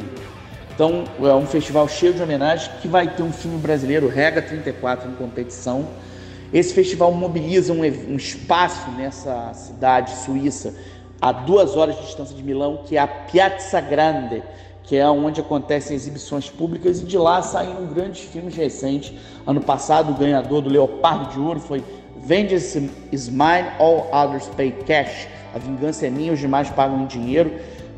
Então 0.73 1.03
é 1.19 1.33
um 1.33 1.45
festival 1.45 1.87
cheio 1.87 2.13
de 2.13 2.21
homenagens 2.21 2.71
que 2.81 2.87
vai 2.87 3.07
ter 3.07 3.23
um 3.23 3.31
filme 3.31 3.57
brasileiro, 3.57 4.07
Rega 4.07 4.41
34, 4.41 5.09
em 5.09 5.15
competição. 5.15 5.87
Esse 6.53 6.73
festival 6.73 7.11
mobiliza 7.13 7.71
um, 7.71 7.81
um 7.81 8.15
espaço 8.15 8.89
nessa 8.91 9.53
cidade 9.53 10.15
suíça 10.17 10.73
a 11.21 11.31
duas 11.31 11.77
horas 11.77 11.95
de 11.97 12.01
distância 12.01 12.35
de 12.35 12.41
Milão, 12.41 12.83
que 12.85 12.97
é 12.97 12.99
a 12.99 13.07
Piazza 13.07 13.79
Grande, 13.79 14.41
que 14.91 14.97
é 14.97 15.09
onde 15.09 15.39
acontecem 15.39 15.95
exibições 15.95 16.49
públicas 16.49 16.99
e 16.99 17.05
de 17.05 17.17
lá 17.17 17.41
saíram 17.41 17.85
grandes 17.85 18.23
filmes 18.25 18.57
recentes. 18.57 19.13
Ano 19.47 19.61
passado, 19.61 20.11
o 20.11 20.15
ganhador 20.15 20.61
do 20.61 20.69
Leopardo 20.69 21.31
de 21.31 21.39
Ouro 21.39 21.61
foi 21.61 21.81
Vengeance 22.17 22.91
is 23.09 23.29
Mine, 23.29 23.69
All 23.79 24.09
Others 24.11 24.49
Pay 24.49 24.71
Cash. 24.85 25.29
A 25.55 25.59
Vingança 25.59 26.05
é 26.05 26.09
Minha, 26.09 26.33
os 26.33 26.39
demais 26.41 26.69
pagam 26.71 27.03
em 27.03 27.05
dinheiro, 27.05 27.53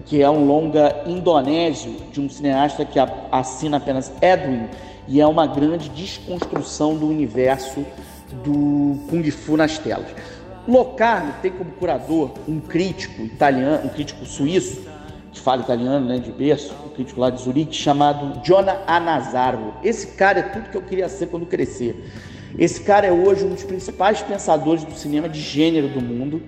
que 0.06 0.22
é 0.22 0.30
um 0.30 0.46
longa 0.46 1.02
indonésio 1.08 1.96
de 2.12 2.22
um 2.22 2.30
cineasta 2.30 2.86
que 2.86 3.00
assina 3.32 3.78
apenas 3.78 4.14
Edwin 4.22 4.68
e 5.08 5.20
é 5.20 5.26
uma 5.26 5.48
grande 5.48 5.90
desconstrução 5.90 6.96
do 6.96 7.08
universo 7.08 7.84
do 8.44 9.00
Kung 9.10 9.32
Fu 9.32 9.58
nas 9.58 9.80
telas. 9.80 10.10
Locarno 10.68 11.34
tem 11.42 11.50
como 11.50 11.72
curador 11.72 12.30
um 12.48 12.60
crítico 12.60 13.24
italiano, 13.24 13.88
um 13.88 13.90
crítico 13.90 14.28
suíço, 14.28 14.93
que 15.34 15.40
fala 15.40 15.64
italiano, 15.64 16.06
né, 16.06 16.20
de 16.20 16.32
berço, 16.32 16.74
um 16.86 16.90
crítico 16.90 17.20
lá 17.20 17.32
de 17.32 17.42
Zurique, 17.42 17.76
chamado 17.76 18.40
Jonah 18.44 18.84
Anazaro. 18.86 19.74
Esse 19.84 20.08
cara 20.08 20.40
é 20.40 20.44
tudo 20.44 20.70
que 20.70 20.78
eu 20.78 20.82
queria 20.84 21.10
ser 21.10 21.28
quando 21.28 21.46
crescer. 21.48 22.08
Esse 22.58 22.82
cara 22.82 23.08
é 23.08 23.12
hoje 23.12 23.44
um 23.44 23.50
dos 23.50 23.64
principais 23.64 24.22
pensadores 24.22 24.84
do 24.84 24.94
cinema 24.94 25.28
de 25.28 25.42
gênero 25.42 25.90
do 25.90 26.00
mundo. 26.00 26.42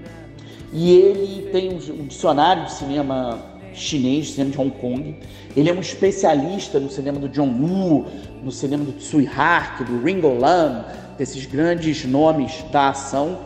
E 0.72 0.92
ele 0.92 1.50
tem 1.52 1.74
um 1.74 2.06
dicionário 2.06 2.66
de 2.66 2.74
cinema 2.74 3.40
chinês, 3.74 4.32
cinema 4.32 4.52
de 4.52 4.60
Hong 4.60 4.72
Kong. 4.72 5.20
Ele 5.58 5.70
é 5.70 5.74
um 5.74 5.80
especialista 5.80 6.80
no 6.80 6.90
cinema 6.90 7.18
do 7.18 7.28
John 7.28 7.48
Woo, 7.48 8.06
no 8.44 8.52
cinema 8.52 8.84
do 8.84 8.92
Tsui 8.92 9.28
Hark, 9.28 9.84
do 9.84 10.04
Ringo 10.04 10.38
Lam, 10.38 10.86
desses 11.18 11.46
grandes 11.48 12.06
nomes 12.06 12.64
da 12.72 12.90
ação. 12.90 13.40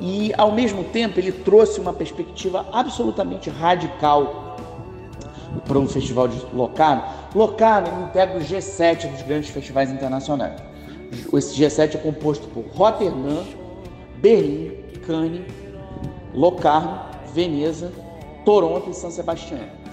E, 0.00 0.32
ao 0.36 0.52
mesmo 0.52 0.84
tempo, 0.84 1.18
ele 1.18 1.32
trouxe 1.32 1.80
uma 1.80 1.92
perspectiva 1.92 2.66
absolutamente 2.72 3.48
radical 3.48 4.43
para 5.66 5.78
um 5.78 5.88
festival 5.88 6.28
de 6.28 6.44
Locarno. 6.54 7.04
Locarno 7.34 8.06
integra 8.08 8.38
o 8.38 8.40
G7 8.40 9.10
dos 9.10 9.22
grandes 9.22 9.50
festivais 9.50 9.90
internacionais. 9.90 10.60
Esse 11.32 11.54
G7 11.54 11.94
é 11.94 11.98
composto 11.98 12.46
por 12.48 12.64
Rotterdam, 12.74 13.44
Berlim, 14.16 14.72
Cannes, 15.06 15.42
Locarno, 16.34 17.00
Veneza, 17.32 17.92
Toronto 18.44 18.90
e 18.90 18.94
São 18.94 19.10
Sebastião. 19.10 19.84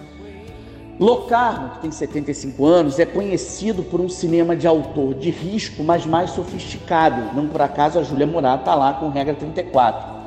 Locarno, 0.99 1.71
que 1.71 1.79
tem 1.79 1.91
75 1.91 2.63
anos, 2.63 2.99
é 2.99 3.07
conhecido 3.07 3.81
por 3.81 3.99
um 3.99 4.07
cinema 4.07 4.55
de 4.55 4.67
autor 4.67 5.15
de 5.15 5.31
risco, 5.31 5.83
mas 5.83 6.05
mais 6.05 6.29
sofisticado. 6.29 7.35
Não 7.35 7.47
por 7.47 7.59
acaso 7.59 7.97
a 7.97 8.03
Júlia 8.03 8.27
Murat 8.27 8.59
está 8.59 8.75
lá 8.75 8.93
com 8.93 9.09
Regra 9.09 9.33
34, 9.33 10.21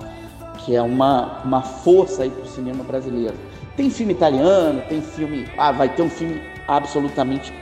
que 0.64 0.74
é 0.74 0.82
uma, 0.82 1.42
uma 1.44 1.62
força 1.62 2.28
para 2.28 2.42
o 2.42 2.46
cinema 2.48 2.82
brasileiro. 2.82 3.36
Tem 3.76 3.90
filme 3.90 4.12
italiano, 4.12 4.82
tem 4.88 5.02
filme. 5.02 5.46
Ah, 5.58 5.72
vai 5.72 5.88
ter 5.88 6.02
um 6.02 6.10
filme 6.10 6.40
absolutamente 6.68 7.52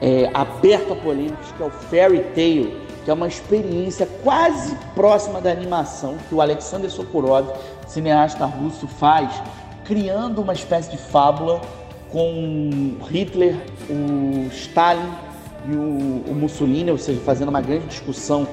é, 0.00 0.30
aberto 0.32 0.92
a 0.92 0.96
polêmicas, 0.96 1.52
que 1.56 1.62
é 1.62 1.66
o 1.66 1.70
Fairy 1.70 2.20
Tale, 2.34 2.80
que 3.04 3.10
é 3.10 3.14
uma 3.14 3.26
experiência 3.26 4.06
quase 4.22 4.76
próxima 4.94 5.40
da 5.40 5.50
animação 5.50 6.16
que 6.28 6.34
o 6.34 6.40
Alexander 6.40 6.90
Sokurov, 6.90 7.48
cineasta 7.86 8.44
russo, 8.44 8.86
faz, 8.86 9.42
criando 9.84 10.40
uma 10.40 10.52
espécie 10.52 10.90
de 10.90 10.98
fábula 10.98 11.60
com 12.10 12.96
Hitler, 13.10 13.56
o 13.90 14.48
Stalin 14.52 15.10
e 15.66 15.74
o, 15.74 16.30
o 16.30 16.34
Mussolini, 16.34 16.90
ou 16.90 16.98
seja, 16.98 17.20
fazendo 17.20 17.48
uma 17.48 17.60
grande 17.60 17.86
discussão, 17.86 18.46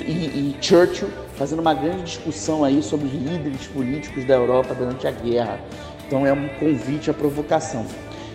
e, 0.00 0.12
e 0.12 0.56
Churchill 0.60 1.08
fazendo 1.38 1.60
uma 1.60 1.72
grande 1.72 2.02
discussão 2.02 2.64
aí 2.64 2.82
sobre 2.82 3.06
os 3.06 3.12
líderes 3.12 3.66
políticos 3.68 4.24
da 4.24 4.34
Europa 4.34 4.74
durante 4.74 5.06
a 5.06 5.10
guerra. 5.12 5.60
Então 6.08 6.26
é 6.26 6.32
um 6.32 6.48
convite 6.58 7.10
à 7.10 7.14
provocação. 7.14 7.84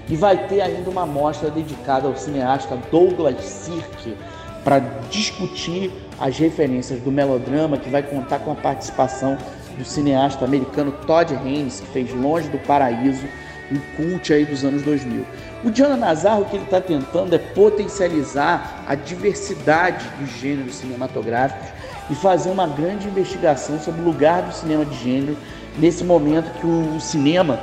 E 0.08 0.16
vai 0.16 0.48
ter 0.48 0.62
ainda 0.62 0.90
uma 0.90 1.08
mostra 1.08 1.50
dedicada 1.50 2.08
ao 2.08 2.16
cineasta 2.16 2.78
Douglas 2.92 3.44
Sirk 3.44 4.16
para 4.64 4.80
discutir 5.10 5.92
as 6.20 6.38
referências 6.38 7.02
do 7.02 7.12
melodrama, 7.12 7.78
que 7.78 7.90
vai 7.90 8.04
contar 8.04 8.40
com 8.40 8.52
a 8.52 8.56
participação 8.56 9.38
do 9.76 9.84
cineasta 9.84 10.46
americano 10.46 10.92
Todd 11.08 11.34
Haynes, 11.34 11.80
que 11.80 11.88
fez 11.88 12.14
Longe 12.14 12.48
do 12.50 12.60
Paraíso, 12.60 13.26
um 13.72 13.80
cult 13.98 14.32
aí 14.32 14.46
dos 14.46 14.64
anos 14.64 14.84
2000. 14.84 15.26
O 15.64 15.72
Diana 15.72 15.98
Nazar, 15.98 16.40
o 16.40 16.46
que 16.46 16.56
ele 16.56 16.66
está 16.66 16.80
tentando 16.80 17.34
é 17.34 17.40
potencializar 17.40 18.84
a 18.88 18.94
diversidade 18.94 20.06
dos 20.20 20.30
gêneros 20.40 20.76
cinematográficos 20.76 21.70
e 22.10 22.16
fazer 22.16 22.52
uma 22.52 22.68
grande 22.68 23.08
investigação 23.08 23.80
sobre 23.80 24.02
o 24.02 24.04
lugar 24.04 24.44
do 24.44 24.54
cinema 24.54 24.86
de 24.86 24.96
gênero 24.96 25.38
nesse 25.78 26.04
momento 26.04 26.52
que 26.60 26.66
o 26.66 27.00
cinema 27.00 27.60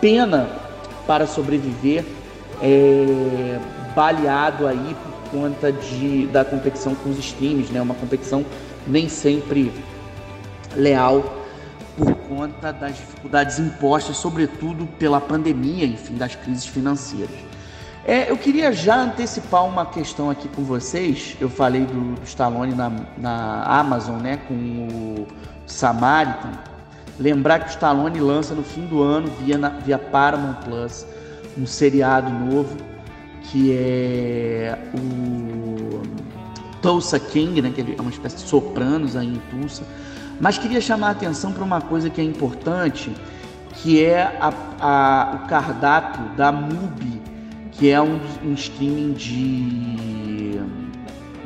pena 0.00 0.48
para 1.06 1.26
sobreviver, 1.26 2.04
é, 2.62 3.58
baleado 3.94 4.66
aí 4.66 4.96
por 5.02 5.30
conta 5.30 5.72
de, 5.72 6.26
da 6.28 6.44
competição 6.44 6.94
com 6.94 7.10
os 7.10 7.18
streams, 7.18 7.72
né? 7.72 7.80
uma 7.80 7.94
competição 7.94 8.44
nem 8.86 9.08
sempre 9.08 9.72
leal 10.74 11.40
por 11.96 12.14
conta 12.14 12.72
das 12.72 12.96
dificuldades 12.96 13.58
impostas, 13.58 14.16
sobretudo 14.16 14.86
pela 14.98 15.20
pandemia, 15.20 15.84
enfim, 15.84 16.14
das 16.14 16.34
crises 16.34 16.66
financeiras. 16.66 17.34
É, 18.04 18.30
eu 18.30 18.36
queria 18.36 18.72
já 18.72 18.96
antecipar 18.96 19.64
uma 19.66 19.84
questão 19.84 20.30
aqui 20.30 20.48
com 20.48 20.62
vocês. 20.62 21.36
Eu 21.40 21.50
falei 21.50 21.84
do, 21.84 22.14
do 22.14 22.24
Stallone 22.24 22.74
na, 22.74 22.90
na 23.18 23.62
Amazon, 23.64 24.16
né, 24.20 24.38
com 24.48 24.54
o 24.54 25.26
Samaritan. 25.66 26.69
Lembrar 27.20 27.60
que 27.60 27.66
o 27.66 27.68
Stallone 27.68 28.18
lança 28.18 28.54
no 28.54 28.62
fim 28.62 28.86
do 28.86 29.02
ano, 29.02 29.30
via, 29.42 29.58
via 29.84 29.98
Paramount 29.98 30.54
Plus, 30.64 31.06
um 31.56 31.66
seriado 31.66 32.30
novo 32.30 32.76
que 33.42 33.72
é 33.72 34.78
o 34.94 36.02
Tulsa 36.80 37.18
King, 37.18 37.60
né, 37.60 37.72
que 37.74 37.80
é 37.80 38.00
uma 38.00 38.10
espécie 38.10 38.36
de 38.36 38.42
sopranos 38.42 39.16
aí 39.16 39.26
em 39.26 39.40
Tulsa. 39.50 39.82
Mas 40.40 40.56
queria 40.56 40.80
chamar 40.80 41.08
a 41.08 41.10
atenção 41.10 41.52
para 41.52 41.62
uma 41.62 41.80
coisa 41.80 42.08
que 42.08 42.20
é 42.20 42.24
importante, 42.24 43.12
que 43.74 44.02
é 44.02 44.22
a, 44.40 44.52
a, 44.80 45.34
o 45.36 45.48
cardápio 45.48 46.24
da 46.36 46.50
MUBI, 46.50 47.20
que 47.72 47.90
é 47.90 48.00
um, 48.00 48.18
um 48.42 48.54
streaming 48.54 49.12
de, 49.12 50.60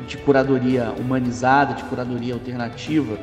de 0.07 0.17
curadoria 0.17 0.93
humanizada, 0.97 1.73
de 1.73 1.83
curadoria 1.83 2.33
alternativa, 2.33 3.17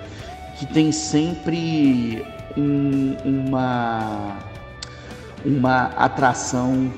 que 0.58 0.66
tem 0.66 0.92
sempre 0.92 2.22
um, 2.56 3.16
uma, 3.24 4.36
uma 5.44 5.84
atração 5.96 6.92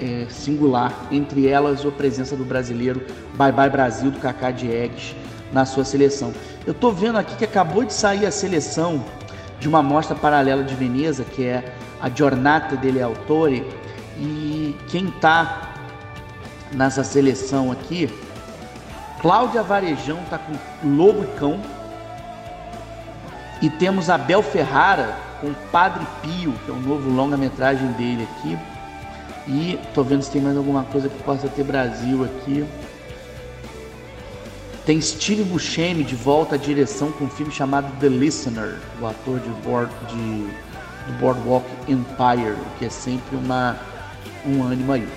é, 0.00 0.26
singular, 0.28 0.92
entre 1.10 1.46
elas 1.48 1.84
a 1.84 1.90
presença 1.90 2.36
do 2.36 2.44
brasileiro 2.44 3.02
Bye 3.34 3.52
Bye 3.52 3.70
Brasil, 3.70 4.10
do 4.10 4.18
Kaká 4.20 4.50
Diegues, 4.50 5.14
na 5.52 5.64
sua 5.64 5.84
seleção. 5.84 6.32
Eu 6.66 6.72
estou 6.72 6.92
vendo 6.92 7.18
aqui 7.18 7.36
que 7.36 7.44
acabou 7.44 7.84
de 7.84 7.92
sair 7.92 8.26
a 8.26 8.30
seleção 8.30 9.04
de 9.60 9.68
uma 9.68 9.82
mostra 9.82 10.14
paralela 10.14 10.62
de 10.62 10.74
Veneza, 10.74 11.24
que 11.24 11.44
é 11.44 11.74
a 12.00 12.10
Giornata 12.10 12.76
degli 12.76 13.00
Autori, 13.00 13.64
e 14.18 14.76
quem 14.88 15.08
está 15.08 15.74
nessa 16.72 17.02
seleção 17.04 17.72
aqui, 17.72 18.10
Cláudia 19.20 19.62
Varejão 19.62 20.18
está 20.22 20.38
com 20.38 20.52
Lobo 20.86 21.24
e 21.24 21.38
Cão, 21.38 21.60
e 23.64 23.70
temos 23.70 24.10
Abel 24.10 24.42
Ferrara 24.42 25.16
com 25.40 25.54
Padre 25.72 26.06
Pio, 26.20 26.52
que 26.66 26.70
é 26.70 26.74
o 26.74 26.78
novo 26.78 27.08
longa-metragem 27.08 27.92
dele 27.92 28.28
aqui. 28.30 28.58
E 29.48 29.80
tô 29.94 30.02
vendo 30.02 30.22
se 30.22 30.30
tem 30.30 30.42
mais 30.42 30.54
alguma 30.54 30.82
coisa 30.84 31.08
que 31.08 31.22
possa 31.22 31.48
ter 31.48 31.64
Brasil 31.64 32.24
aqui. 32.24 32.62
Tem 34.84 35.00
Steve 35.00 35.44
Buscemi 35.44 36.04
de 36.04 36.14
volta 36.14 36.56
à 36.56 36.58
direção 36.58 37.10
com 37.12 37.24
um 37.24 37.30
filme 37.30 37.50
chamado 37.50 37.90
The 38.00 38.08
Listener, 38.08 38.80
o 39.00 39.06
ator 39.06 39.40
de, 39.40 39.48
board, 39.66 39.90
de, 40.08 40.46
de 41.06 41.12
Boardwalk 41.18 41.64
Empire, 41.88 42.58
que 42.78 42.84
é 42.84 42.90
sempre 42.90 43.34
uma, 43.34 43.78
um 44.44 44.62
ânimo 44.62 44.92
aí. 44.92 45.08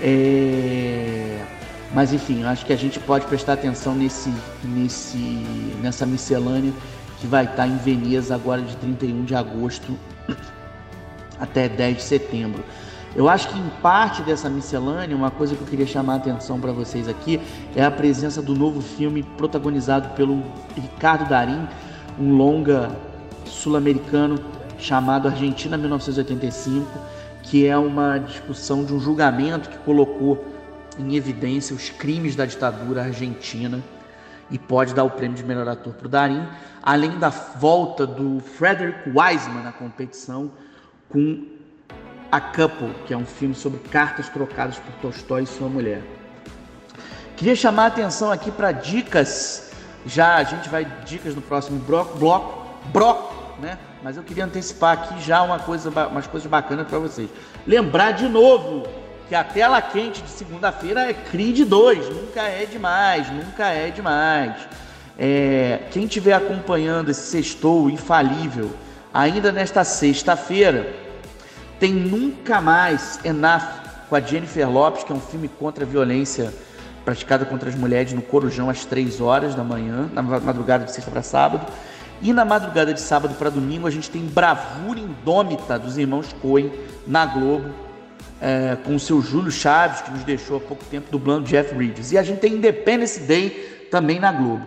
É... 0.00 1.44
Mas 1.92 2.14
enfim, 2.14 2.44
acho 2.44 2.64
que 2.64 2.72
a 2.72 2.76
gente 2.76 2.98
pode 2.98 3.26
prestar 3.26 3.54
atenção 3.54 3.94
nesse, 3.94 4.32
nesse, 4.64 5.18
nessa 5.82 6.06
miscelânea 6.06 6.72
que 7.20 7.26
vai 7.26 7.44
estar 7.44 7.66
em 7.66 7.76
Veneza 7.76 8.34
agora 8.34 8.62
de 8.62 8.74
31 8.76 9.24
de 9.24 9.34
agosto 9.34 9.96
até 11.38 11.68
10 11.68 11.96
de 11.98 12.02
setembro. 12.02 12.64
Eu 13.14 13.28
acho 13.28 13.48
que 13.48 13.58
em 13.58 13.68
parte 13.82 14.22
dessa 14.22 14.48
miscelânea, 14.48 15.16
uma 15.16 15.30
coisa 15.30 15.54
que 15.54 15.60
eu 15.60 15.66
queria 15.66 15.86
chamar 15.86 16.14
a 16.14 16.16
atenção 16.16 16.60
para 16.60 16.72
vocês 16.72 17.08
aqui 17.08 17.40
é 17.74 17.84
a 17.84 17.90
presença 17.90 18.40
do 18.40 18.54
novo 18.54 18.80
filme 18.80 19.22
protagonizado 19.36 20.10
pelo 20.10 20.42
Ricardo 20.76 21.28
Darim, 21.28 21.68
um 22.18 22.36
longa 22.36 22.96
sul-americano 23.44 24.38
chamado 24.78 25.28
Argentina 25.28 25.76
1985, 25.76 26.86
que 27.42 27.66
é 27.66 27.76
uma 27.76 28.18
discussão 28.18 28.84
de 28.84 28.94
um 28.94 29.00
julgamento 29.00 29.68
que 29.68 29.78
colocou 29.78 30.44
em 30.98 31.16
evidência 31.16 31.74
os 31.74 31.90
crimes 31.90 32.36
da 32.36 32.46
ditadura 32.46 33.02
argentina 33.02 33.80
e 34.50 34.58
pode 34.58 34.94
dar 34.94 35.04
o 35.04 35.10
prêmio 35.10 35.36
de 35.36 35.44
melhor 35.44 35.68
ator 35.68 35.94
para 35.94 36.06
o 36.06 36.08
Darim, 36.08 36.46
além 36.82 37.18
da 37.18 37.28
volta 37.28 38.06
do 38.06 38.40
Frederick 38.40 39.10
Wiseman 39.10 39.62
na 39.62 39.72
competição 39.72 40.50
com 41.08 41.44
A 42.30 42.40
Couple, 42.40 42.94
que 43.06 43.14
é 43.14 43.16
um 43.16 43.26
filme 43.26 43.54
sobre 43.54 43.78
cartas 43.90 44.28
trocadas 44.28 44.78
por 44.78 44.92
Tolstói 45.00 45.44
e 45.44 45.46
sua 45.46 45.68
mulher. 45.68 46.02
Queria 47.36 47.56
chamar 47.56 47.84
a 47.84 47.86
atenção 47.86 48.30
aqui 48.30 48.50
para 48.50 48.72
dicas, 48.72 49.72
já 50.04 50.36
a 50.36 50.44
gente 50.44 50.68
vai 50.68 50.84
dicas 51.04 51.34
no 51.34 51.40
próximo 51.40 51.78
bloco, 51.80 52.18
bloco, 52.18 52.66
bloco, 52.92 53.60
né? 53.60 53.78
Mas 54.02 54.16
eu 54.16 54.22
queria 54.22 54.44
antecipar 54.44 54.92
aqui 54.94 55.20
já 55.20 55.42
uma 55.42 55.58
coisa, 55.58 55.90
umas 56.08 56.26
coisas 56.26 56.50
bacanas 56.50 56.88
para 56.88 56.98
vocês. 56.98 57.28
Lembrar 57.66 58.12
de 58.12 58.28
novo 58.28 58.86
que 59.30 59.34
a 59.36 59.44
tela 59.44 59.80
quente 59.80 60.20
de 60.22 60.28
segunda-feira 60.28 61.08
é 61.08 61.14
Creed 61.14 61.60
2, 61.60 62.08
nunca 62.08 62.42
é 62.42 62.66
demais, 62.66 63.30
nunca 63.30 63.68
é 63.68 63.88
demais. 63.88 64.56
É, 65.16 65.82
quem 65.92 66.02
estiver 66.02 66.32
acompanhando 66.32 67.12
esse 67.12 67.30
sextou 67.30 67.88
infalível, 67.88 68.72
ainda 69.14 69.52
nesta 69.52 69.84
sexta-feira, 69.84 70.92
tem 71.78 71.92
Nunca 71.92 72.60
Mais 72.60 73.20
Enough 73.24 73.62
com 74.08 74.16
a 74.16 74.20
Jennifer 74.20 74.68
Lopes, 74.68 75.04
que 75.04 75.12
é 75.12 75.14
um 75.14 75.20
filme 75.20 75.46
contra 75.46 75.84
a 75.84 75.86
violência 75.86 76.52
praticada 77.04 77.44
contra 77.44 77.68
as 77.68 77.76
mulheres 77.76 78.12
no 78.12 78.22
Corujão 78.22 78.68
às 78.68 78.84
3 78.84 79.20
horas 79.20 79.54
da 79.54 79.62
manhã, 79.62 80.10
na 80.12 80.22
madrugada 80.22 80.84
de 80.84 80.90
sexta 80.90 81.08
para 81.08 81.22
sábado. 81.22 81.72
E 82.20 82.32
na 82.32 82.44
madrugada 82.44 82.92
de 82.92 83.00
sábado 83.00 83.36
para 83.36 83.48
domingo 83.48 83.86
a 83.86 83.90
gente 83.92 84.10
tem 84.10 84.22
Bravura 84.22 84.98
Indômita 84.98 85.78
dos 85.78 85.96
irmãos 85.96 86.34
Coen 86.42 86.72
na 87.06 87.24
Globo, 87.24 87.79
é, 88.40 88.76
com 88.76 88.94
o 88.94 89.00
seu 89.00 89.20
Júlio 89.20 89.52
Chaves, 89.52 90.00
que 90.00 90.10
nos 90.10 90.24
deixou 90.24 90.56
há 90.56 90.60
pouco 90.60 90.84
tempo 90.84 91.10
dublando 91.10 91.46
Jeff 91.46 91.74
Bridges. 91.74 92.12
E 92.12 92.18
a 92.18 92.22
gente 92.22 92.38
tem 92.38 92.54
Independence 92.54 93.20
Day 93.20 93.88
também 93.90 94.18
na 94.18 94.32
Globo. 94.32 94.66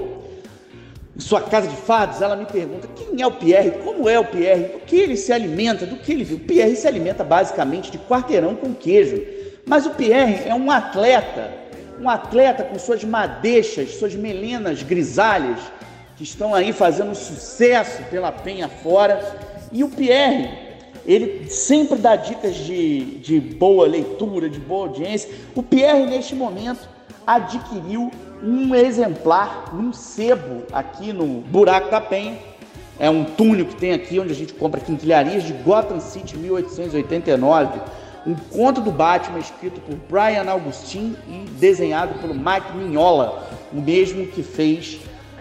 em 1.14 1.20
sua 1.20 1.42
casa 1.42 1.68
de 1.68 1.76
fados, 1.76 2.22
ela 2.22 2.38
me 2.38 2.46
pergunta 2.46 2.88
quem 2.96 3.22
é 3.22 3.28
o 3.28 3.32
Pierre, 3.32 3.72
como 3.84 4.08
é 4.08 4.18
o 4.18 4.24
Pierre, 4.24 4.72
do 4.72 4.80
que 4.86 4.96
ele 4.96 5.18
se 5.18 5.34
alimenta, 5.34 5.86
do 5.86 5.98
que 5.98 6.14
ele 6.14 6.24
viu. 6.24 6.38
O 6.38 6.40
Pierre 6.40 6.78
se 6.78 6.88
alimenta 6.88 7.26
basicamente 7.26 7.92
de 7.92 7.98
quarteirão 7.98 8.56
com 8.56 8.74
queijo. 8.74 9.22
Mas 9.66 9.86
o 9.86 9.90
Pierre 9.90 10.48
é 10.48 10.56
um 10.56 10.72
atleta 10.72 11.61
um 12.02 12.10
atleta 12.10 12.64
com 12.64 12.80
suas 12.80 13.04
madeixas, 13.04 13.96
suas 13.96 14.16
melenas 14.16 14.82
grisalhas, 14.82 15.60
que 16.18 16.24
estão 16.24 16.56
aí 16.56 16.74
fazendo 16.74 17.14
sucesso 17.14 18.02
pela 18.10 18.32
penha 18.32 18.68
fora. 18.68 19.22
E 19.72 19.84
o 19.84 19.90
Pierre, 19.90 20.50
ele 21.06 21.48
sempre 21.48 21.98
dá 22.00 22.16
dicas 22.16 22.56
de, 22.56 23.18
de 23.20 23.40
boa 23.40 23.88
leitura, 23.88 24.50
de 24.50 24.60
boa 24.60 24.88
audiência. 24.88 25.30
O 25.56 25.62
Pierre, 25.62 26.08
neste 26.08 26.34
momento, 26.34 26.90
adquiriu 27.26 28.10
um 28.44 28.74
exemplar 28.74 29.72
num 29.74 29.94
sebo 29.94 30.64
aqui 30.74 31.14
no 31.14 31.42
Buraco 31.42 31.92
da 31.92 32.02
Penha. 32.02 32.38
É 33.00 33.10
um 33.10 33.24
túnel 33.24 33.66
que 33.66 33.76
tem 33.76 33.94
aqui 33.94 34.20
onde 34.20 34.32
a 34.32 34.36
gente 34.36 34.54
compra 34.54 34.82
quinquilharias 34.82 35.44
de 35.44 35.54
Gotham 35.54 36.00
City 36.00 36.36
1889 36.38 38.01
um 38.26 38.36
conto 38.36 38.82
do 38.82 38.92
Batman 38.92 39.40
escrito 39.40 39.82
por 39.82 39.96
Brian 40.10 40.50
Augustin 40.50 41.16
e 41.28 41.50
desenhado 41.52 42.20
pelo 42.20 42.34
Mike 42.34 42.76
Mignola, 42.76 43.50
o 43.74 43.82
mesmo 43.82 44.28
que 44.28 44.44
fez 44.44 45.00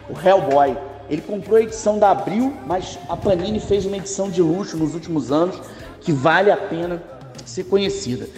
o 0.09 0.19
Hellboy. 0.19 0.77
Ele 1.09 1.21
comprou 1.21 1.57
a 1.57 1.63
edição 1.63 1.99
da 1.99 2.11
Abril, 2.11 2.57
mas 2.67 2.99
a 3.09 3.17
Panini 3.17 3.61
fez 3.61 3.85
uma 3.85 3.97
edição 3.97 4.31
de 4.31 4.41
luxo 4.41 4.77
nos 4.77 4.95
últimos 4.95 5.31
anos 5.31 5.61
que 6.01 6.13
vale 6.13 6.51
a 6.51 6.57
pena 6.57 7.03
ser 7.45 7.65
conhecida. 7.65 8.29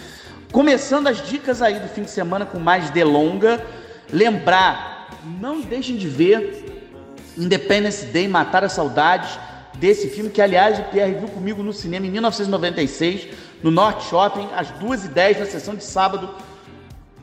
Começando 0.51 1.07
as 1.07 1.25
dicas 1.25 1.61
aí 1.61 1.79
do 1.79 1.87
fim 1.87 2.03
de 2.03 2.09
semana 2.09 2.45
com 2.45 2.59
mais 2.59 2.89
delonga, 2.89 3.63
lembrar, 4.11 5.19
não 5.39 5.61
deixem 5.61 5.95
de 5.95 6.07
ver 6.07 6.83
Independence 7.37 8.05
Day, 8.07 8.27
Matar 8.27 8.63
as 8.63 8.73
Saudades, 8.73 9.39
desse 9.75 10.07
filme 10.09 10.29
que 10.29 10.41
aliás 10.41 10.79
o 10.79 10.83
Pierre 10.83 11.15
viu 11.15 11.27
comigo 11.27 11.63
no 11.63 11.73
cinema 11.73 12.05
em 12.05 12.11
1996 12.11 13.27
no 13.63 13.71
Norte 13.71 14.05
Shopping, 14.09 14.47
às 14.55 14.67
2h10, 14.73 15.39
na 15.39 15.45
sessão 15.45 15.73
de 15.73 15.83
sábado 15.83 16.29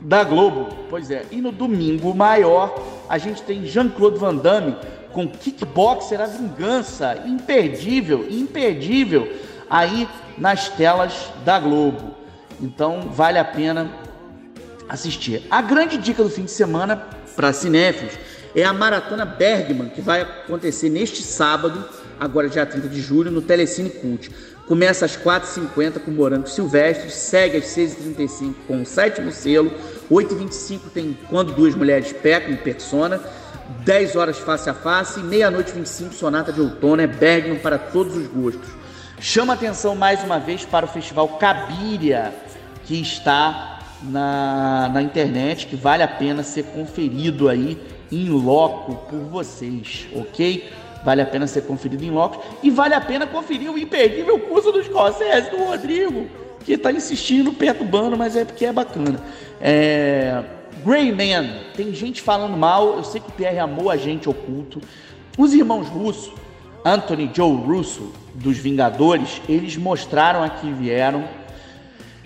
da 0.01 0.23
Globo. 0.23 0.67
Pois 0.89 1.11
é, 1.11 1.25
e 1.31 1.39
no 1.39 1.51
domingo 1.51 2.13
maior, 2.13 2.75
a 3.07 3.17
gente 3.17 3.43
tem 3.43 3.65
Jean-Claude 3.65 4.17
Van 4.17 4.35
Damme 4.35 4.75
com 5.13 5.27
Kickboxer 5.27 6.19
A 6.19 6.25
Vingança, 6.25 7.21
imperdível, 7.25 8.25
imperdível, 8.29 9.31
aí 9.69 10.07
nas 10.37 10.69
telas 10.69 11.31
da 11.45 11.59
Globo. 11.59 12.15
Então 12.59 13.09
vale 13.11 13.37
a 13.37 13.45
pena 13.45 13.91
assistir. 14.89 15.43
A 15.49 15.61
grande 15.61 15.97
dica 15.97 16.23
do 16.23 16.29
fim 16.29 16.43
de 16.43 16.51
semana 16.51 17.07
para 17.35 17.53
cinéfilos 17.53 18.13
é 18.55 18.63
a 18.63 18.73
Maratona 18.73 19.25
Bergman, 19.25 19.89
que 19.89 20.01
vai 20.01 20.21
acontecer 20.21 20.89
neste 20.89 21.21
sábado, 21.21 21.87
agora 22.21 22.47
dia 22.47 22.63
30 22.67 22.87
de 22.87 23.01
julho, 23.01 23.31
no 23.31 23.41
Telecine 23.41 23.89
Cult. 23.89 24.29
Começa 24.67 25.05
às 25.05 25.17
4h50 25.17 25.99
com 26.05 26.11
Morango 26.11 26.47
Silvestre, 26.47 27.09
segue 27.09 27.57
às 27.57 27.65
6h35 27.65 28.53
com 28.67 28.83
o 28.83 28.85
sétimo 28.85 29.31
selo, 29.31 29.71
8h25 30.09 30.79
tem 30.93 31.17
Quando 31.27 31.51
Duas 31.51 31.73
Mulheres 31.73 32.13
Pecam, 32.13 32.55
Persona, 32.57 33.19
10 33.83 34.15
horas 34.15 34.37
face 34.37 34.69
a 34.69 34.73
face 34.73 35.19
e 35.19 35.23
meia-noite 35.23 35.71
25 35.71 36.13
Sonata 36.13 36.53
de 36.53 36.61
Outono, 36.61 37.01
é 37.01 37.07
Bergman 37.07 37.57
para 37.57 37.79
todos 37.79 38.15
os 38.15 38.27
gostos. 38.27 38.69
Chama 39.19 39.53
atenção 39.53 39.95
mais 39.95 40.23
uma 40.23 40.39
vez 40.39 40.63
para 40.63 40.85
o 40.85 40.89
Festival 40.89 41.27
Cabiria, 41.39 42.31
que 42.85 43.01
está 43.01 43.79
na, 44.03 44.89
na 44.93 45.01
internet, 45.01 45.65
que 45.65 45.75
vale 45.75 46.03
a 46.03 46.07
pena 46.07 46.43
ser 46.43 46.65
conferido 46.65 47.49
aí 47.49 47.81
em 48.11 48.29
loco 48.29 49.07
por 49.09 49.19
vocês, 49.19 50.07
ok? 50.13 50.69
Vale 51.03 51.21
a 51.21 51.25
pena 51.25 51.47
ser 51.47 51.61
conferido 51.63 52.03
em 52.03 52.11
loco 52.11 52.43
e 52.61 52.69
vale 52.69 52.93
a 52.93 53.01
pena 53.01 53.25
conferir 53.25 53.71
o 53.71 53.77
imperdível 53.77 54.39
curso 54.39 54.71
dos 54.71 54.85
Scorsese 54.85 55.49
do 55.49 55.57
Rodrigo, 55.57 56.27
que 56.63 56.73
está 56.73 56.91
insistindo 56.91 57.51
perturbando, 57.53 58.17
mas 58.17 58.35
é 58.35 58.45
porque 58.45 58.65
é 58.65 58.73
bacana. 58.73 59.19
É... 59.59 60.43
Grey 60.85 61.11
Man, 61.11 61.47
tem 61.75 61.93
gente 61.93 62.21
falando 62.21 62.57
mal, 62.57 62.97
eu 62.97 63.03
sei 63.03 63.21
que 63.21 63.29
o 63.29 63.33
Pierre 63.33 63.59
amou 63.59 63.89
a 63.89 63.97
gente 63.97 64.29
oculto. 64.29 64.81
Os 65.37 65.53
irmãos 65.53 65.87
Russo, 65.87 66.33
Anthony 66.83 67.29
Joe 67.33 67.55
Russo, 67.55 68.11
dos 68.33 68.57
Vingadores, 68.57 69.41
eles 69.47 69.77
mostraram 69.77 70.43
aqui 70.43 70.71
vieram 70.71 71.27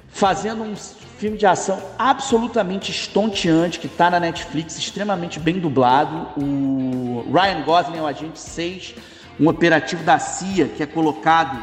fazendo 0.08 0.64
um 0.64 0.76
filme 1.18 1.38
de 1.38 1.46
ação 1.46 1.82
absolutamente 1.98 2.92
estonteante 2.92 3.80
que 3.80 3.88
está 3.88 4.10
na 4.10 4.20
Netflix, 4.20 4.78
extremamente 4.78 5.40
bem 5.40 5.60
dublado. 5.60 6.28
O 6.38 7.26
Ryan 7.32 7.62
Gosling 7.64 7.98
é 7.98 8.02
o 8.02 8.08
agente 8.08 8.40
6, 8.40 8.96
um 9.40 9.48
operativo 9.48 10.04
da 10.04 10.20
CIA 10.20 10.68
que 10.68 10.84
é 10.84 10.86
colocado 10.86 11.58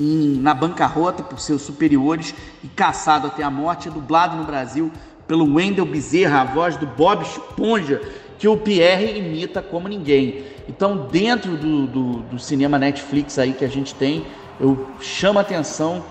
em, 0.00 0.38
na 0.40 0.54
bancarrota 0.54 1.22
por 1.22 1.38
seus 1.38 1.62
superiores 1.62 2.34
e 2.64 2.68
caçado 2.68 3.26
até 3.26 3.42
a 3.42 3.50
morte, 3.50 3.88
é 3.88 3.90
dublado 3.90 4.36
no 4.36 4.44
Brasil 4.44 4.90
pelo 5.26 5.54
Wendell 5.54 5.86
Bezerra, 5.86 6.40
a 6.40 6.44
voz 6.44 6.76
do 6.76 6.86
Bob 6.86 7.22
Esponja, 7.22 8.00
que 8.38 8.48
o 8.48 8.56
Pierre 8.56 9.18
imita 9.18 9.60
como 9.60 9.86
ninguém. 9.86 10.44
Então, 10.66 11.08
dentro 11.10 11.56
do, 11.56 11.86
do, 11.86 12.12
do 12.22 12.38
cinema 12.38 12.78
Netflix 12.78 13.38
aí 13.38 13.52
que 13.52 13.64
a 13.64 13.68
gente 13.68 13.94
tem, 13.94 14.24
eu 14.58 14.88
chamo 15.00 15.38
a 15.38 15.42
atenção 15.42 16.02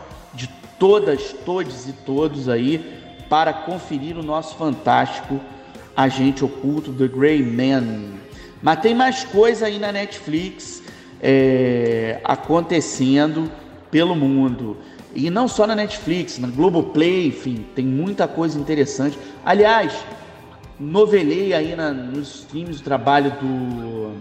todas, 0.79 1.33
todos 1.45 1.87
e 1.87 1.93
todos 1.93 2.49
aí 2.49 2.83
para 3.29 3.53
conferir 3.53 4.17
o 4.17 4.23
nosso 4.23 4.55
fantástico 4.55 5.39
agente 5.95 6.43
oculto 6.43 6.93
The 6.93 7.07
Grey 7.07 7.43
Man. 7.43 8.17
Mas 8.61 8.79
tem 8.79 8.95
mais 8.95 9.23
coisa 9.25 9.67
aí 9.67 9.77
na 9.77 9.91
Netflix 9.91 10.81
é, 11.21 12.19
acontecendo 12.23 13.51
pelo 13.91 14.15
mundo. 14.15 14.77
E 15.13 15.29
não 15.29 15.47
só 15.47 15.67
na 15.67 15.75
Netflix, 15.75 16.39
na 16.39 16.47
Globoplay, 16.47 17.27
enfim, 17.27 17.65
tem 17.75 17.85
muita 17.85 18.27
coisa 18.27 18.59
interessante. 18.59 19.17
Aliás, 19.43 19.93
novelei 20.79 21.53
aí 21.53 21.75
na, 21.75 21.91
nos 21.91 22.41
streams 22.41 22.79
o 22.79 22.83
trabalho 22.83 23.31
do, 23.31 24.13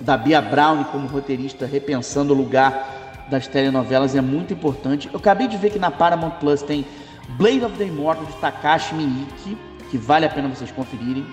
da 0.00 0.16
Bia 0.16 0.42
Brown 0.42 0.84
como 0.84 1.06
roteirista, 1.06 1.64
repensando 1.64 2.34
o 2.34 2.36
lugar 2.36 3.01
das 3.32 3.46
telenovelas 3.46 4.14
é 4.14 4.20
muito 4.20 4.52
importante. 4.52 5.08
Eu 5.10 5.18
acabei 5.18 5.48
de 5.48 5.56
ver 5.56 5.70
que 5.70 5.78
na 5.78 5.90
Paramount 5.90 6.32
Plus 6.38 6.62
tem 6.62 6.84
Blade 7.30 7.64
of 7.64 7.76
the 7.78 7.84
Immortal 7.84 8.26
de 8.26 8.34
Takashi 8.34 8.94
Miike, 8.94 9.56
que 9.90 9.96
vale 9.96 10.26
a 10.26 10.28
pena 10.28 10.48
vocês 10.48 10.70
conferirem. 10.70 11.26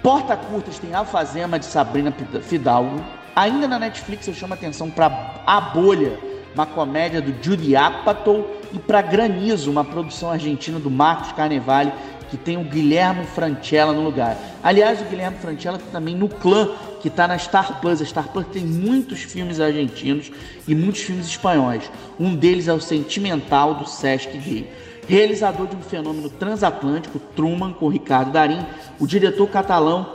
Porta 0.00 0.36
Curtas 0.36 0.78
tem 0.78 0.94
Alfazema 0.94 1.58
de 1.58 1.64
Sabrina 1.64 2.14
Fidalgo. 2.40 3.04
Ainda 3.34 3.66
na 3.66 3.80
Netflix 3.80 4.28
eu 4.28 4.34
chamo 4.34 4.54
a 4.54 4.56
atenção 4.56 4.88
para 4.88 5.42
A 5.44 5.60
Bolha, 5.60 6.18
uma 6.54 6.64
comédia 6.64 7.20
do 7.20 7.34
Judy 7.42 7.74
Apatow, 7.74 8.48
e 8.72 8.78
para 8.78 9.02
Granizo, 9.02 9.70
uma 9.70 9.84
produção 9.84 10.30
argentina 10.30 10.78
do 10.78 10.90
Marcos 10.90 11.32
Carnevale, 11.32 11.92
que 12.30 12.36
tem 12.36 12.56
o 12.56 12.64
Guilherme 12.64 13.24
Francella 13.24 13.92
no 13.92 14.02
lugar. 14.02 14.36
Aliás, 14.62 15.00
o 15.00 15.04
Guilherme 15.04 15.38
Francella 15.38 15.78
também 15.90 16.14
no 16.14 16.28
Clã, 16.28 16.70
que 17.06 17.08
está 17.08 17.28
na 17.28 17.38
Star 17.38 17.80
Plus. 17.80 18.02
A 18.02 18.04
Star 18.04 18.28
Plus 18.28 18.46
tem 18.48 18.64
muitos 18.64 19.22
filmes 19.22 19.60
argentinos 19.60 20.32
e 20.66 20.74
muitos 20.74 21.02
filmes 21.02 21.28
espanhóis. 21.28 21.88
Um 22.18 22.34
deles 22.34 22.66
é 22.66 22.72
o 22.72 22.80
Sentimental 22.80 23.74
do 23.74 23.88
Sesc 23.88 24.36
Gay. 24.36 24.68
Realizador 25.06 25.68
de 25.68 25.76
um 25.76 25.82
fenômeno 25.82 26.28
transatlântico, 26.28 27.20
Truman, 27.36 27.72
com 27.72 27.88
Ricardo 27.88 28.32
Darim, 28.32 28.58
o 28.98 29.06
diretor 29.06 29.46
catalão 29.46 30.10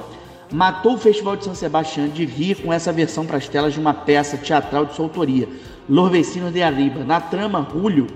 matou 0.52 0.96
o 0.96 0.98
Festival 0.98 1.38
de 1.38 1.46
São 1.46 1.56
Sebastião 1.56 2.10
de 2.10 2.26
rir 2.26 2.56
com 2.56 2.74
essa 2.74 2.92
versão 2.92 3.26
para 3.26 3.38
as 3.38 3.48
telas 3.48 3.74
de 3.74 3.80
uma 3.80 3.94
peça 3.94 4.36
teatral 4.36 4.86
de 4.86 4.94
sua 4.94 5.06
autoria, 5.06 5.48
Los 5.88 6.12
Vecinos 6.12 6.52
de 6.52 6.62
Arriba. 6.62 7.06
Na 7.06 7.22
trama, 7.22 7.66
Julio, 7.72 8.08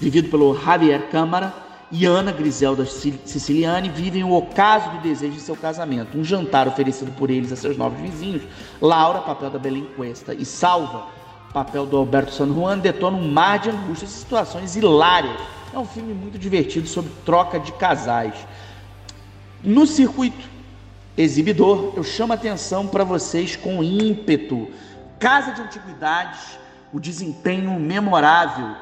vivido 0.00 0.30
pelo 0.30 0.58
Javier 0.58 1.10
Câmara, 1.10 1.52
e 1.90 2.04
Ana 2.04 2.32
Griselda 2.32 2.84
Siciliani 2.84 3.88
vivem 3.88 4.22
o 4.22 4.32
ocaso 4.32 4.90
do 4.90 4.98
desejo 4.98 5.32
de 5.32 5.40
seu 5.40 5.56
casamento. 5.56 6.18
Um 6.18 6.24
jantar 6.24 6.68
oferecido 6.68 7.10
por 7.12 7.30
eles 7.30 7.50
a 7.50 7.56
seus 7.56 7.76
novos 7.76 7.98
vizinhos. 7.98 8.42
Laura, 8.80 9.20
papel 9.20 9.50
da 9.50 9.58
Belém 9.58 9.86
Cuesta, 9.96 10.34
e 10.34 10.44
Salva, 10.44 11.06
papel 11.52 11.86
do 11.86 11.96
Alberto 11.96 12.32
San 12.32 12.52
Juan, 12.52 12.78
detona 12.78 13.16
um 13.16 13.30
mar 13.30 13.58
de 13.58 13.70
angústias 13.70 14.10
e 14.10 14.14
situações 14.14 14.76
hilárias. 14.76 15.40
É 15.72 15.78
um 15.78 15.86
filme 15.86 16.12
muito 16.12 16.38
divertido 16.38 16.86
sobre 16.86 17.10
troca 17.24 17.58
de 17.58 17.72
casais. 17.72 18.34
No 19.62 19.86
circuito 19.86 20.48
exibidor, 21.16 21.94
eu 21.96 22.04
chamo 22.04 22.32
a 22.32 22.36
atenção 22.36 22.86
para 22.86 23.02
vocês 23.02 23.56
com 23.56 23.82
ímpeto. 23.82 24.68
Casa 25.18 25.52
de 25.52 25.62
Antiguidades, 25.62 26.58
o 26.92 27.00
desempenho 27.00 27.72
memorável 27.80 28.76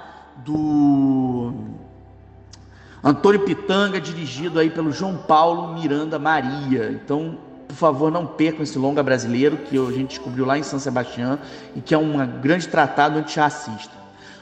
do 0.45 1.55
Antônio 3.07 3.39
Pitanga, 3.39 4.01
dirigido 4.01 4.59
aí 4.59 4.69
pelo 4.69 4.91
João 4.91 5.17
Paulo 5.17 5.73
Miranda 5.75 6.19
Maria. 6.19 6.91
Então, 6.91 7.39
por 7.69 7.77
favor, 7.77 8.11
não 8.11 8.27
percam 8.27 8.65
esse 8.65 8.77
longa 8.77 9.01
brasileiro 9.01 9.59
que 9.59 9.79
a 9.79 9.93
gente 9.93 10.09
descobriu 10.09 10.45
lá 10.45 10.59
em 10.59 10.65
São 10.65 10.77
Sebastião 10.81 11.39
e 11.77 11.81
que 11.81 11.95
é 11.95 11.99
um 11.99 12.27
grande 12.41 12.67
tratado 12.67 13.17
antirracista. 13.17 13.95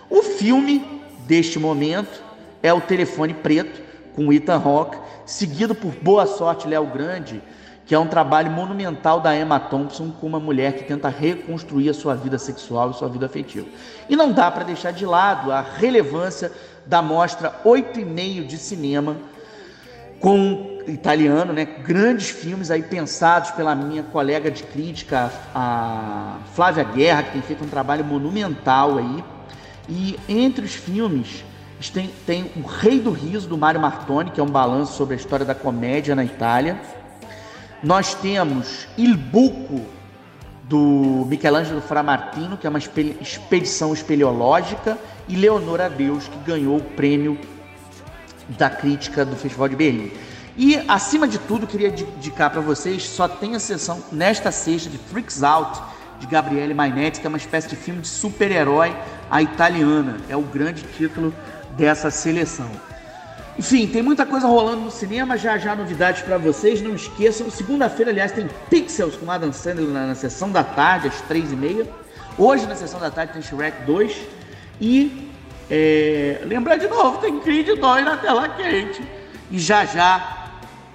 O 0.09 0.22
filme 0.22 0.83
deste 1.27 1.59
momento 1.59 2.22
é 2.62 2.72
o 2.72 2.81
Telefone 2.81 3.35
Preto, 3.35 3.83
com 4.16 4.33
Ethan 4.33 4.62
Hawke, 4.64 4.96
seguido 5.27 5.74
por 5.74 5.92
Boa 5.96 6.24
Sorte 6.24 6.66
Léo 6.66 6.87
Grande, 6.87 7.42
que 7.85 7.94
é 7.94 7.98
um 7.98 8.07
trabalho 8.07 8.50
monumental 8.50 9.20
da 9.20 9.37
Emma 9.37 9.61
Thompson 9.61 10.11
com 10.11 10.27
uma 10.27 10.40
mulher 10.40 10.72
que 10.72 10.85
tenta 10.85 11.11
reconstruir 11.11 11.90
a 11.90 11.94
sua 11.94 12.14
vida 12.14 12.38
sexual 12.38 12.90
e 12.90 12.94
sua 12.94 13.11
vida 13.11 13.27
afetiva. 13.27 13.66
E 14.09 14.16
não 14.16 14.33
dá 14.33 14.50
para 14.50 14.64
deixar 14.64 14.90
de 14.90 15.05
lado 15.05 15.53
a 15.53 15.61
relevância 15.61 16.50
da 16.87 17.01
mostra 17.03 17.61
8 17.64 18.01
e 18.01 18.05
meio 18.05 18.44
de 18.44 18.59
cinema 18.59 19.16
com 20.20 20.81
italiano, 20.87 21.53
né? 21.53 21.64
Grandes 21.64 22.31
filmes 22.31 22.70
aí 22.70 22.83
pensados 22.83 23.51
pela 23.53 23.75
minha 23.75 24.03
colega 24.03 24.51
de 24.51 24.62
crítica, 24.62 25.31
a 25.55 26.38
Flávia 26.55 26.85
Guerra, 26.85 27.23
que 27.25 27.33
tem 27.33 27.42
feito 27.42 27.64
um 27.64 27.68
trabalho 27.68 28.05
monumental 28.05 28.99
aí. 28.99 29.25
E 29.88 30.18
entre 30.29 30.64
os 30.64 30.75
filmes 30.75 31.44
tem, 31.92 32.11
tem 32.27 32.51
O 32.57 32.66
Rei 32.66 33.01
do 33.01 33.11
Riso, 33.11 33.49
do 33.49 33.59
Mário 33.59 33.81
Martoni, 33.81 34.31
que 34.31 34.40
é 34.40 34.42
um 34.42 34.49
balanço 34.49 34.94
sobre 34.94 35.14
a 35.14 35.16
história 35.16 35.44
da 35.44 35.55
comédia 35.55 36.14
na 36.14 36.25
Itália. 36.25 36.81
Nós 37.83 38.14
temos 38.14 38.87
Il 38.97 39.16
Buco, 39.16 39.83
do 40.68 41.27
Michelangelo 41.29 41.81
Framartino, 41.81 42.57
que 42.57 42.66
é 42.66 42.70
uma 42.70 42.79
expedição 42.79 43.92
espeleológica, 43.92 44.97
e 45.29 45.37
Leonora 45.37 45.89
Deus, 45.89 46.29
que 46.29 46.39
ganhou 46.39 46.77
o 46.77 46.83
prêmio 46.83 47.39
da 48.49 48.69
crítica 48.69 49.25
do 49.25 49.37
Festival 49.37 49.69
de 49.69 49.77
Berlim. 49.77 50.13
E, 50.57 50.77
acima 50.87 51.27
de 51.27 51.39
tudo, 51.39 51.67
queria 51.67 51.89
indicar 51.89 52.51
para 52.51 52.61
vocês, 52.61 53.09
só 53.09 53.27
tem 53.27 53.57
a 53.57 53.59
sessão 53.59 54.03
nesta 54.13 54.53
sexta 54.53 54.89
de 54.89 54.99
Freaks 54.99 55.43
Out, 55.43 55.83
de 56.21 56.27
Gabriele 56.27 56.73
Mainetti, 56.73 57.21
que 57.21 57.27
é 57.27 57.29
uma 57.29 57.39
espécie 57.39 57.69
de 57.69 57.77
filme 57.77 58.01
de 58.01 58.09
super-herói 58.09 58.95
a 59.31 59.43
italiana. 59.43 60.19
É 60.29 60.37
o 60.37 60.43
grande 60.43 60.83
título 60.97 61.35
dessa 61.77 62.11
seleção. 62.11 62.71
Enfim, 63.59 63.87
tem 63.87 64.03
muita 64.03 64.27
coisa 64.27 64.47
rolando 64.47 64.83
no 64.83 64.91
cinema, 64.91 65.37
já 65.37 65.57
já 65.59 65.75
novidades 65.75 66.23
para 66.23 66.39
vocês. 66.39 66.81
Não 66.83 66.95
esqueçam, 66.95 67.51
segunda-feira, 67.51 68.11
aliás, 68.11 68.33
tem 68.33 68.49
Pixels 68.69 69.17
com 69.17 69.31
Adam 69.31 69.53
Sandler 69.53 69.89
na, 69.89 70.07
na 70.07 70.15
sessão 70.15 70.51
da 70.51 70.65
tarde, 70.65 71.09
às 71.09 71.21
três 71.23 71.53
e 71.53 71.57
meia. 71.57 71.87
Hoje, 72.37 72.66
na 72.66 72.75
sessão 72.75 72.99
da 72.99 73.11
tarde, 73.11 73.33
tem 73.33 73.43
Shrek 73.43 73.85
2. 73.85 74.16
E 74.81 75.31
é, 75.70 76.43
lembrar 76.45 76.77
de 76.77 76.89
novo, 76.89 77.18
tem 77.18 77.41
Creed 77.41 77.79
2 77.79 78.05
na 78.05 78.16
tela 78.16 78.49
quente. 78.49 79.03
E 79.51 79.59
já 79.59 79.85
já 79.85 80.45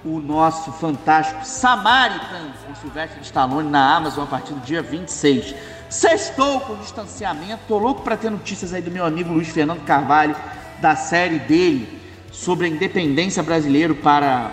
o 0.04 0.18
nosso 0.18 0.72
fantástico 0.72 1.44
Samaritan 1.44 2.52
com 2.66 2.74
Silvestre 2.74 3.20
Stallone 3.22 3.68
na 3.68 3.96
Amazon 3.96 4.24
a 4.24 4.26
partir 4.26 4.54
do 4.54 4.60
dia 4.60 4.82
26. 4.82 5.54
Sextou 5.88 6.60
com 6.60 6.76
distanciamento. 6.76 7.62
Tô 7.66 7.78
louco 7.78 8.02
para 8.02 8.16
ter 8.16 8.30
notícias 8.30 8.72
aí 8.72 8.80
do 8.80 8.90
meu 8.90 9.04
amigo 9.04 9.32
Luiz 9.32 9.48
Fernando 9.48 9.84
Carvalho, 9.84 10.36
da 10.80 10.96
série 10.96 11.38
dele 11.40 12.00
sobre 12.32 12.66
a 12.66 12.68
independência 12.68 13.42
brasileira 13.42 13.94
para 13.94 14.52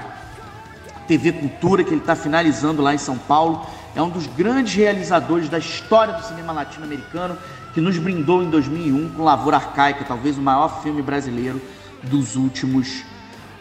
TV 1.07 1.31
Cultura, 1.31 1.83
que 1.83 1.91
ele 1.91 2.01
está 2.01 2.15
finalizando 2.15 2.81
lá 2.81 2.93
em 2.93 2.97
São 2.97 3.17
Paulo. 3.17 3.65
É 3.97 4.01
um 4.01 4.09
dos 4.09 4.27
grandes 4.27 4.75
realizadores 4.75 5.49
da 5.49 5.57
história 5.57 6.13
do 6.13 6.23
cinema 6.23 6.53
latino-americano, 6.53 7.35
que 7.73 7.81
nos 7.81 7.97
brindou 7.97 8.43
em 8.43 8.49
2001 8.51 9.09
com 9.09 9.23
Lavoura 9.23 9.57
Arcaica, 9.57 10.05
talvez 10.05 10.37
o 10.37 10.41
maior 10.41 10.83
filme 10.83 11.01
brasileiro 11.01 11.59
dos 12.03 12.35
últimos 12.35 13.03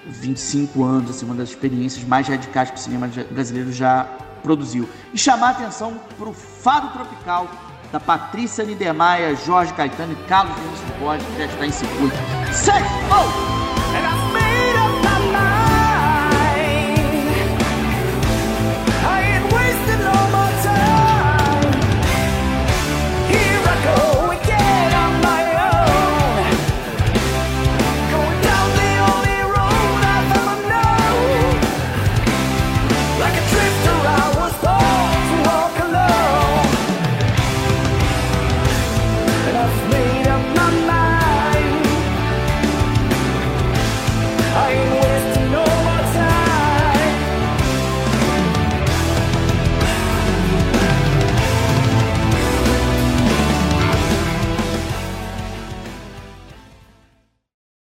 25 0.05 0.84
anos, 0.84 1.11
assim, 1.11 1.24
uma 1.24 1.34
das 1.34 1.49
experiências 1.49 2.05
mais 2.05 2.28
radicais 2.28 2.70
que 2.70 2.76
o 2.76 2.78
cinema 2.78 3.09
brasileiro 3.30 3.72
já 3.72 4.07
produziu. 4.43 4.87
E 5.14 5.16
chamar 5.16 5.47
a 5.47 5.51
atenção 5.53 5.99
para 6.18 6.28
o 6.28 6.34
Fado 6.34 6.91
Tropical, 6.91 7.49
da 7.91 7.99
Patrícia 7.99 8.62
Niedermayer, 8.62 9.34
Jorge 9.43 9.72
Caetano 9.72 10.12
e 10.12 10.28
Carlos 10.28 10.55
Vinícius 10.55 10.91
Borges, 11.01 11.26
que 11.28 11.39
já 11.39 11.47
está 11.47 11.66
em 11.66 11.72
circuito. 11.72 12.16
Sextou! 12.53 13.86